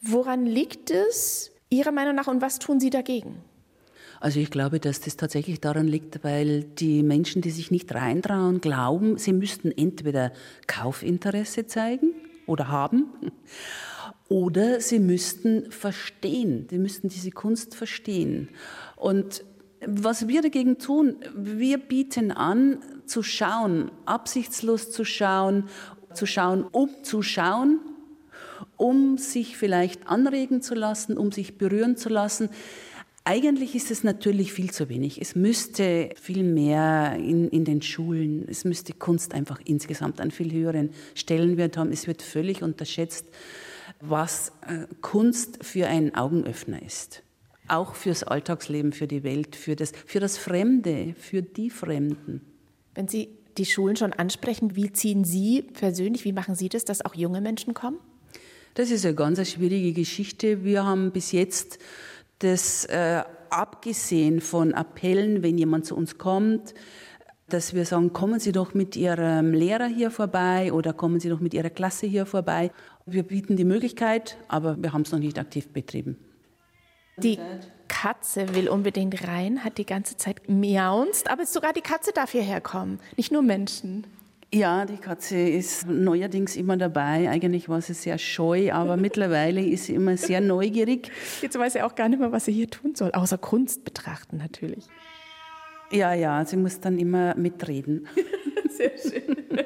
Woran 0.00 0.46
liegt 0.46 0.90
es 0.90 1.50
Ihrer 1.70 1.92
Meinung 1.92 2.14
nach 2.14 2.28
und 2.28 2.40
was 2.40 2.58
tun 2.58 2.80
Sie 2.80 2.90
dagegen? 2.90 3.36
Also 4.20 4.40
ich 4.40 4.50
glaube, 4.50 4.80
dass 4.80 5.00
das 5.00 5.16
tatsächlich 5.16 5.60
daran 5.60 5.86
liegt, 5.86 6.24
weil 6.24 6.62
die 6.64 7.02
Menschen, 7.02 7.42
die 7.42 7.50
sich 7.50 7.70
nicht 7.70 7.94
reintrauen, 7.94 8.60
glauben, 8.60 9.18
sie 9.18 9.34
müssten 9.34 9.70
entweder 9.70 10.32
Kaufinteresse 10.66 11.66
zeigen 11.66 12.14
oder 12.46 12.68
haben 12.68 13.12
oder 14.28 14.80
sie 14.80 14.98
müssten 14.98 15.70
verstehen, 15.70 16.66
sie 16.70 16.78
müssten 16.78 17.08
diese 17.08 17.32
Kunst 17.32 17.74
verstehen. 17.74 18.48
Und 18.96 19.44
was 19.86 20.28
wir 20.28 20.40
dagegen 20.40 20.78
tun, 20.78 21.16
wir 21.34 21.76
bieten 21.76 22.30
an, 22.30 22.78
zu 23.06 23.22
schauen, 23.22 23.90
absichtslos 24.06 24.90
zu 24.90 25.04
schauen 25.04 25.64
zu 26.14 26.26
schauen, 26.26 26.64
um 26.64 26.88
zu 27.02 27.22
schauen, 27.22 27.80
um 28.76 29.18
sich 29.18 29.56
vielleicht 29.56 30.08
anregen 30.08 30.62
zu 30.62 30.74
lassen, 30.74 31.16
um 31.16 31.32
sich 31.32 31.58
berühren 31.58 31.96
zu 31.96 32.08
lassen. 32.08 32.48
Eigentlich 33.26 33.74
ist 33.74 33.90
es 33.90 34.04
natürlich 34.04 34.52
viel 34.52 34.70
zu 34.70 34.90
wenig. 34.90 35.20
Es 35.20 35.34
müsste 35.34 36.10
viel 36.20 36.42
mehr 36.42 37.16
in, 37.16 37.48
in 37.48 37.64
den 37.64 37.80
Schulen, 37.80 38.46
es 38.48 38.66
müsste 38.66 38.92
Kunst 38.92 39.32
einfach 39.32 39.60
insgesamt 39.64 40.20
einen 40.20 40.30
viel 40.30 40.52
höheren 40.52 40.90
Stellenwert 41.14 41.78
haben. 41.78 41.90
Es 41.90 42.06
wird 42.06 42.20
völlig 42.20 42.62
unterschätzt, 42.62 43.26
was 44.00 44.52
äh, 44.66 44.86
Kunst 45.00 45.64
für 45.64 45.86
einen 45.86 46.14
Augenöffner 46.14 46.82
ist. 46.82 47.22
Auch 47.66 47.94
fürs 47.94 48.24
Alltagsleben, 48.24 48.92
für 48.92 49.06
die 49.06 49.22
Welt, 49.22 49.56
für 49.56 49.74
das, 49.74 49.92
für 50.04 50.20
das 50.20 50.36
Fremde, 50.36 51.14
für 51.18 51.40
die 51.40 51.70
Fremden. 51.70 52.42
Wenn 52.94 53.08
Sie 53.08 53.30
die 53.58 53.64
Schulen 53.64 53.96
schon 53.96 54.12
ansprechen. 54.12 54.76
Wie 54.76 54.92
ziehen 54.92 55.24
Sie 55.24 55.62
persönlich, 55.62 56.24
wie 56.24 56.32
machen 56.32 56.54
Sie 56.54 56.68
das, 56.68 56.84
dass 56.84 57.04
auch 57.04 57.14
junge 57.14 57.40
Menschen 57.40 57.74
kommen? 57.74 57.98
Das 58.74 58.90
ist 58.90 59.04
eine 59.04 59.14
ganz 59.14 59.48
schwierige 59.48 59.92
Geschichte. 59.92 60.64
Wir 60.64 60.84
haben 60.84 61.12
bis 61.12 61.32
jetzt 61.32 61.78
das 62.40 62.84
äh, 62.86 63.22
abgesehen 63.50 64.40
von 64.40 64.74
Appellen, 64.74 65.42
wenn 65.42 65.56
jemand 65.56 65.86
zu 65.86 65.96
uns 65.96 66.18
kommt, 66.18 66.74
dass 67.48 67.74
wir 67.74 67.84
sagen, 67.84 68.12
kommen 68.12 68.40
Sie 68.40 68.52
doch 68.52 68.74
mit 68.74 68.96
Ihrem 68.96 69.52
Lehrer 69.52 69.86
hier 69.86 70.10
vorbei 70.10 70.72
oder 70.72 70.92
kommen 70.92 71.20
Sie 71.20 71.28
doch 71.28 71.40
mit 71.40 71.54
Ihrer 71.54 71.70
Klasse 71.70 72.06
hier 72.06 72.26
vorbei. 72.26 72.72
Wir 73.06 73.22
bieten 73.22 73.56
die 73.56 73.64
Möglichkeit, 73.64 74.38
aber 74.48 74.82
wir 74.82 74.92
haben 74.92 75.02
es 75.02 75.12
noch 75.12 75.18
nicht 75.18 75.38
aktiv 75.38 75.68
betrieben. 75.68 76.16
Die 77.18 77.38
Katze 77.94 78.56
will 78.56 78.68
unbedingt 78.68 79.26
rein, 79.28 79.62
hat 79.62 79.78
die 79.78 79.86
ganze 79.86 80.16
Zeit 80.16 80.48
miaunzt, 80.48 81.30
aber 81.30 81.46
sogar 81.46 81.72
die 81.72 81.80
Katze 81.80 82.10
darf 82.12 82.32
hierher 82.32 82.60
kommen, 82.60 82.98
nicht 83.16 83.30
nur 83.30 83.42
Menschen. 83.42 84.04
Ja, 84.52 84.84
die 84.84 84.96
Katze 84.96 85.38
ist 85.38 85.86
neuerdings 85.86 86.56
immer 86.56 86.76
dabei. 86.76 87.30
Eigentlich 87.30 87.68
war 87.68 87.80
sie 87.80 87.94
sehr 87.94 88.18
scheu, 88.18 88.72
aber 88.72 88.96
mittlerweile 89.06 89.64
ist 89.64 89.84
sie 89.84 89.94
immer 89.94 90.16
sehr 90.16 90.40
neugierig. 90.40 91.10
Jetzt 91.40 91.56
weiß 91.56 91.74
sie 91.74 91.82
auch 91.82 91.94
gar 91.94 92.08
nicht 92.08 92.18
mehr, 92.18 92.32
was 92.32 92.46
sie 92.46 92.52
hier 92.52 92.68
tun 92.68 92.96
soll, 92.96 93.12
außer 93.12 93.38
Kunst 93.38 93.84
betrachten 93.84 94.38
natürlich. 94.38 94.86
Ja, 95.92 96.14
ja, 96.14 96.44
sie 96.44 96.56
muss 96.56 96.80
dann 96.80 96.98
immer 96.98 97.36
mitreden. 97.36 98.08
sehr 98.70 98.92
schön. 98.98 99.36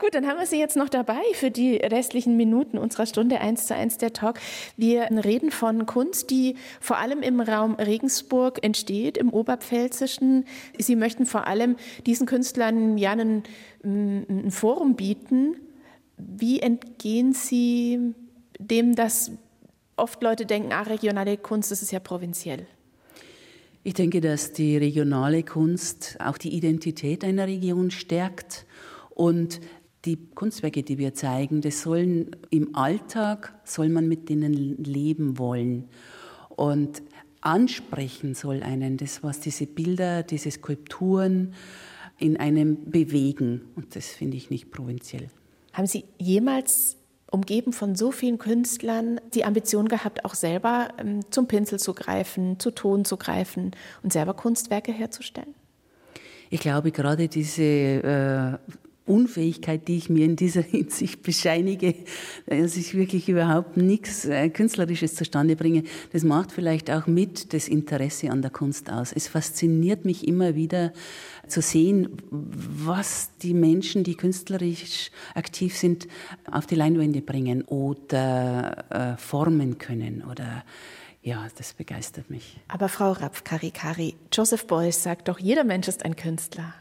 Gut, 0.00 0.14
dann 0.14 0.26
haben 0.26 0.38
wir 0.38 0.46
Sie 0.46 0.58
jetzt 0.58 0.78
noch 0.78 0.88
dabei 0.88 1.20
für 1.34 1.50
die 1.50 1.76
restlichen 1.76 2.34
Minuten 2.34 2.78
unserer 2.78 3.04
Stunde 3.04 3.38
1 3.38 3.66
zu 3.66 3.74
1 3.74 3.98
der 3.98 4.14
Talk. 4.14 4.40
Wir 4.78 5.02
reden 5.02 5.50
von 5.50 5.84
Kunst, 5.84 6.30
die 6.30 6.56
vor 6.80 6.96
allem 6.96 7.20
im 7.20 7.38
Raum 7.38 7.74
Regensburg 7.74 8.64
entsteht, 8.64 9.18
im 9.18 9.28
Oberpfälzischen. 9.28 10.46
Sie 10.78 10.96
möchten 10.96 11.26
vor 11.26 11.46
allem 11.46 11.76
diesen 12.06 12.26
Künstlern 12.26 12.96
ja 12.96 13.10
einen, 13.10 13.42
ein 13.84 14.50
Forum 14.50 14.96
bieten. 14.96 15.56
Wie 16.16 16.60
entgehen 16.60 17.34
Sie 17.34 18.14
dem, 18.58 18.94
dass 18.94 19.32
oft 19.96 20.22
Leute 20.22 20.46
denken, 20.46 20.72
ah, 20.72 20.80
regionale 20.80 21.36
Kunst, 21.36 21.72
das 21.72 21.82
ist 21.82 21.92
ja 21.92 22.00
provinziell? 22.00 22.66
Ich 23.82 23.92
denke, 23.92 24.22
dass 24.22 24.54
die 24.54 24.78
regionale 24.78 25.42
Kunst 25.42 26.16
auch 26.24 26.38
die 26.38 26.54
Identität 26.54 27.22
einer 27.22 27.46
Region 27.46 27.90
stärkt 27.90 28.64
und 29.10 29.60
die 30.04 30.16
Kunstwerke, 30.34 30.82
die 30.82 30.98
wir 30.98 31.14
zeigen, 31.14 31.60
das 31.60 31.82
sollen 31.82 32.36
im 32.50 32.74
Alltag, 32.74 33.54
soll 33.64 33.88
man 33.88 34.08
mit 34.08 34.28
denen 34.28 34.82
leben 34.82 35.38
wollen. 35.38 35.88
Und 36.48 37.02
ansprechen 37.40 38.34
soll 38.34 38.62
einen 38.62 38.96
das, 38.96 39.22
was 39.22 39.40
diese 39.40 39.66
Bilder, 39.66 40.22
diese 40.22 40.50
Skulpturen 40.50 41.54
in 42.18 42.36
einem 42.38 42.90
bewegen. 42.90 43.62
Und 43.76 43.96
das 43.96 44.08
finde 44.08 44.36
ich 44.36 44.50
nicht 44.50 44.70
provinziell. 44.70 45.28
Haben 45.72 45.86
Sie 45.86 46.04
jemals 46.18 46.96
umgeben 47.30 47.72
von 47.72 47.94
so 47.94 48.10
vielen 48.10 48.38
Künstlern 48.38 49.20
die 49.34 49.44
Ambition 49.44 49.88
gehabt, 49.88 50.24
auch 50.24 50.34
selber 50.34 50.88
ähm, 50.98 51.20
zum 51.30 51.46
Pinsel 51.46 51.78
zu 51.78 51.94
greifen, 51.94 52.58
zu 52.58 52.72
Ton 52.72 53.04
zu 53.04 53.16
greifen 53.16 53.70
und 54.02 54.12
selber 54.12 54.34
Kunstwerke 54.34 54.92
herzustellen? 54.92 55.54
Ich 56.50 56.60
glaube, 56.60 56.90
gerade 56.90 57.28
diese 57.28 57.62
äh, 57.62 58.58
Unfähigkeit, 59.10 59.88
die 59.88 59.96
ich 59.96 60.08
mir 60.08 60.24
in 60.24 60.36
dieser 60.36 60.62
Hinsicht 60.70 61.22
bescheinige, 61.22 61.94
dass 62.46 62.76
ich 62.76 62.94
wirklich 62.94 63.28
überhaupt 63.28 63.76
nichts 63.76 64.24
äh, 64.24 64.48
Künstlerisches 64.48 65.14
zustande 65.14 65.56
bringe, 65.56 65.82
das 66.12 66.22
macht 66.22 66.52
vielleicht 66.52 66.90
auch 66.90 67.06
mit 67.06 67.52
das 67.52 67.68
Interesse 67.68 68.30
an 68.30 68.42
der 68.42 68.50
Kunst 68.50 68.90
aus. 68.90 69.12
Es 69.12 69.28
fasziniert 69.28 70.04
mich 70.04 70.26
immer 70.26 70.54
wieder 70.54 70.92
zu 71.48 71.60
sehen, 71.60 72.16
was 72.30 73.30
die 73.42 73.54
Menschen, 73.54 74.04
die 74.04 74.14
künstlerisch 74.14 75.10
aktiv 75.34 75.76
sind, 75.76 76.06
auf 76.50 76.66
die 76.66 76.76
Leinwände 76.76 77.20
bringen 77.20 77.62
oder 77.62 78.84
äh, 78.90 79.16
formen 79.16 79.78
können 79.78 80.22
oder 80.22 80.64
ja, 81.22 81.46
das 81.56 81.74
begeistert 81.74 82.30
mich. 82.30 82.58
Aber 82.68 82.88
Frau 82.88 83.12
Rapf-Karikari, 83.12 84.14
Joseph 84.32 84.66
Beuys 84.66 85.02
sagt 85.02 85.28
doch, 85.28 85.38
jeder 85.38 85.64
Mensch 85.64 85.88
ist 85.88 86.04
ein 86.04 86.16
Künstler. 86.16 86.74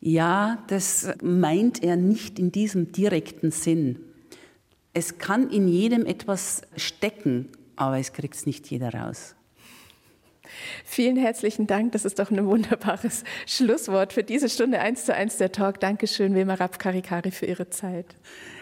Ja, 0.00 0.62
das 0.68 1.12
meint 1.22 1.82
er 1.82 1.96
nicht 1.96 2.38
in 2.38 2.52
diesem 2.52 2.92
direkten 2.92 3.50
Sinn. 3.50 3.98
Es 4.94 5.18
kann 5.18 5.50
in 5.50 5.68
jedem 5.68 6.06
etwas 6.06 6.62
stecken, 6.76 7.48
aber 7.76 7.98
es 7.98 8.12
kriegt 8.12 8.34
es 8.34 8.46
nicht 8.46 8.70
jeder 8.70 8.94
raus. 8.94 9.34
Vielen 10.84 11.16
herzlichen 11.16 11.66
Dank. 11.66 11.92
Das 11.92 12.04
ist 12.04 12.18
doch 12.18 12.30
ein 12.30 12.46
wunderbares 12.46 13.24
Schlusswort 13.46 14.12
für 14.12 14.24
diese 14.24 14.48
Stunde 14.48 14.80
1 14.80 15.04
zu 15.04 15.14
1 15.14 15.36
der 15.36 15.52
Talk. 15.52 15.80
Dankeschön, 15.80 16.34
Wilma 16.34 16.54
Rapp-Karikari, 16.54 17.30
für 17.30 17.46
Ihre 17.46 17.68
Zeit. 17.68 18.16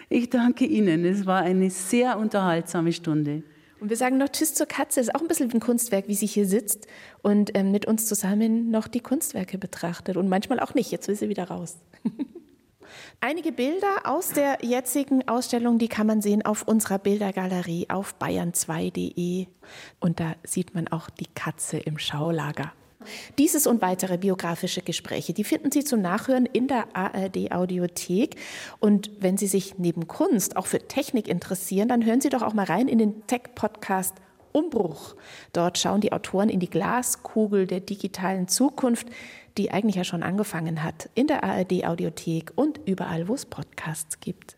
Ich 0.09 0.29
danke 0.29 0.65
Ihnen. 0.65 1.05
Es 1.05 1.25
war 1.25 1.41
eine 1.41 1.69
sehr 1.69 2.17
unterhaltsame 2.17 2.93
Stunde. 2.93 3.43
Und 3.79 3.89
wir 3.89 3.97
sagen 3.97 4.17
noch 4.17 4.29
Tschüss 4.29 4.53
zur 4.53 4.65
Katze. 4.65 4.99
Ist 4.99 5.13
auch 5.13 5.21
ein 5.21 5.27
bisschen 5.27 5.51
ein 5.51 5.59
Kunstwerk, 5.59 6.07
wie 6.07 6.15
sie 6.15 6.25
hier 6.25 6.47
sitzt 6.47 6.87
und 7.21 7.55
ähm, 7.55 7.71
mit 7.71 7.85
uns 7.85 8.07
zusammen 8.07 8.71
noch 8.71 8.87
die 8.87 9.01
Kunstwerke 9.01 9.57
betrachtet 9.57 10.17
und 10.17 10.29
manchmal 10.29 10.59
auch 10.59 10.73
nicht. 10.73 10.91
Jetzt 10.91 11.07
will 11.07 11.15
sie 11.15 11.29
wieder 11.29 11.49
raus. 11.49 11.77
Einige 13.19 13.51
Bilder 13.51 14.01
aus 14.05 14.29
der 14.29 14.59
jetzigen 14.61 15.27
Ausstellung, 15.27 15.77
die 15.77 15.89
kann 15.89 16.07
man 16.07 16.21
sehen 16.21 16.45
auf 16.45 16.63
unserer 16.63 16.99
Bildergalerie 16.99 17.89
auf 17.89 18.15
bayern2.de. 18.19 19.47
Und 19.99 20.19
da 20.19 20.35
sieht 20.43 20.73
man 20.73 20.87
auch 20.87 21.09
die 21.09 21.27
Katze 21.27 21.77
im 21.77 21.99
Schaulager. 21.99 22.71
Dieses 23.37 23.67
und 23.67 23.81
weitere 23.81 24.17
biografische 24.17 24.81
Gespräche, 24.81 25.33
die 25.33 25.43
finden 25.43 25.71
Sie 25.71 25.83
zum 25.83 26.01
Nachhören 26.01 26.45
in 26.45 26.67
der 26.67 26.95
ARD 26.95 27.51
Audiothek. 27.51 28.35
Und 28.79 29.11
wenn 29.19 29.37
Sie 29.37 29.47
sich 29.47 29.77
neben 29.77 30.07
Kunst 30.07 30.57
auch 30.57 30.65
für 30.65 30.79
Technik 30.79 31.27
interessieren, 31.27 31.89
dann 31.89 32.05
hören 32.05 32.21
Sie 32.21 32.29
doch 32.29 32.41
auch 32.41 32.53
mal 32.53 32.65
rein 32.65 32.87
in 32.87 32.97
den 32.97 33.25
Tech-Podcast 33.27 34.15
Umbruch. 34.51 35.15
Dort 35.53 35.77
schauen 35.77 36.01
die 36.01 36.11
Autoren 36.11 36.49
in 36.49 36.59
die 36.59 36.69
Glaskugel 36.69 37.67
der 37.67 37.79
digitalen 37.79 38.47
Zukunft, 38.47 39.07
die 39.57 39.71
eigentlich 39.71 39.95
ja 39.95 40.03
schon 40.03 40.23
angefangen 40.23 40.83
hat, 40.83 41.09
in 41.13 41.27
der 41.27 41.43
ARD 41.43 41.85
Audiothek 41.85 42.51
und 42.55 42.79
überall, 42.85 43.27
wo 43.27 43.35
es 43.35 43.45
Podcasts 43.45 44.19
gibt. 44.19 44.56